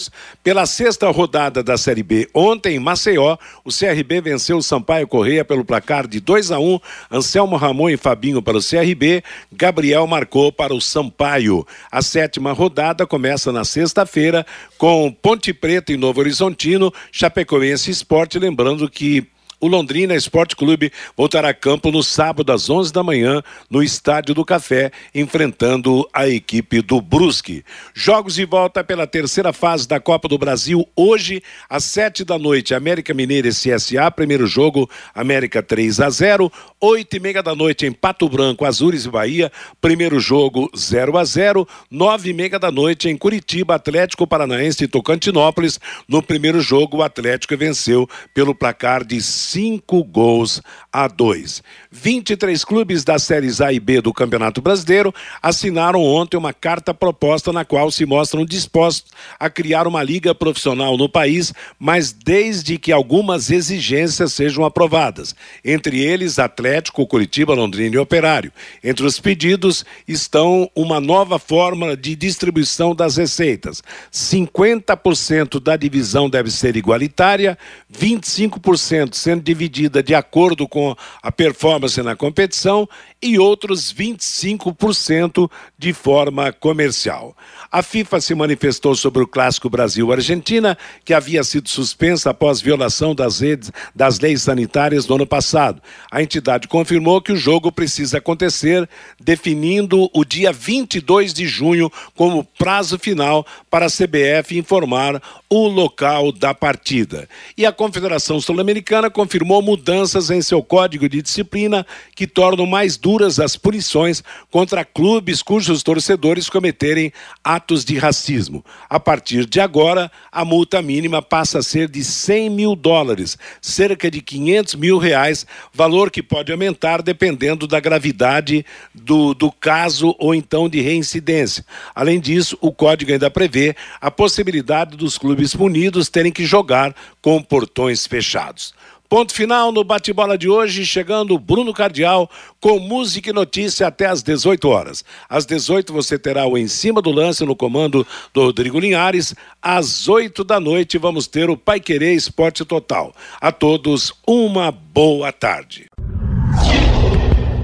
[0.43, 5.45] Pela sexta rodada da Série B, ontem em Maceió, o CRB venceu o Sampaio Correia
[5.45, 6.81] pelo placar de 2 a 1
[7.11, 9.23] Anselmo Ramon e Fabinho para o CRB,
[9.53, 11.67] Gabriel marcou para o Sampaio.
[11.91, 14.47] A sétima rodada começa na sexta-feira
[14.79, 19.27] com Ponte Preta e Novo Horizontino, Chapecoense Esporte, lembrando que
[19.63, 23.41] o Londrina Esporte Clube voltará a campo no sábado às 11 da manhã
[23.71, 27.65] no Estádio do Café, enfrentando a equipe do Brusque.
[27.95, 31.41] Jogos de volta pela terceira fase da Copa do Brasil hoje
[31.71, 36.51] às 7 da noite, América Mineira e CSA, primeiro jogo, América 3 a 0,
[36.81, 41.25] oito e meia da noite em Pato Branco, Azures e Bahia, primeiro jogo 0 a
[41.25, 46.97] 0, nove e meia da noite em Curitiba, Atlético Paranaense e Tocantinópolis, no primeiro jogo
[46.97, 51.63] o Atlético venceu pelo placar de cinco gols a dois.
[51.91, 57.53] 23 clubes das séries A e B do Campeonato Brasileiro assinaram ontem uma carta proposta
[57.53, 62.91] na qual se mostram dispostos a criar uma liga profissional no país, mas desde que
[62.91, 65.35] algumas exigências sejam aprovadas.
[65.63, 68.53] Entre eles, Atlético, Curitiba, Londrina e Operário.
[68.83, 73.83] Entre os pedidos estão uma nova forma de distribuição das receitas.
[74.11, 77.59] 50% da divisão deve ser igualitária,
[77.93, 82.89] 25% sendo dividida de acordo com a performance na competição
[83.23, 87.37] e outros 25% de forma comercial.
[87.71, 93.41] A FIFA se manifestou sobre o clássico Brasil-Argentina, que havia sido suspensa após violação das,
[93.41, 95.81] redes, das leis sanitárias no ano passado.
[96.11, 102.45] A entidade confirmou que o jogo precisa acontecer, definindo o dia 22 de junho como
[102.45, 107.29] prazo final para a CBF informar o local da partida.
[107.57, 113.39] E a Confederação Sul-Americana confirmou mudanças em seu código de disciplina que tornam mais duras
[113.39, 117.13] as punições contra clubes cujos torcedores cometerem
[117.45, 118.65] atos de racismo.
[118.89, 124.11] A partir de agora, a multa mínima passa a ser de 100 mil dólares, cerca
[124.11, 130.35] de 500 mil reais, valor que pode aumentar dependendo da gravidade do, do caso ou
[130.35, 131.67] então de reincidência.
[131.95, 137.43] Além disso, o código ainda prevê a possibilidade dos clubes punidos terem que jogar com
[137.43, 138.73] portões fechados.
[139.13, 144.23] Ponto final no bate-bola de hoje, chegando Bruno Cardial com música e notícia até às
[144.23, 145.05] 18 horas.
[145.29, 149.35] Às 18 você terá o Em Cima do Lance no comando do Rodrigo Linhares.
[149.61, 153.13] Às 8 da noite vamos ter o Pai Querer Esporte Total.
[153.39, 155.91] A todos, uma boa tarde.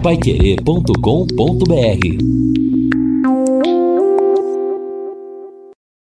[0.03, 2.58] Paiquerê.com.br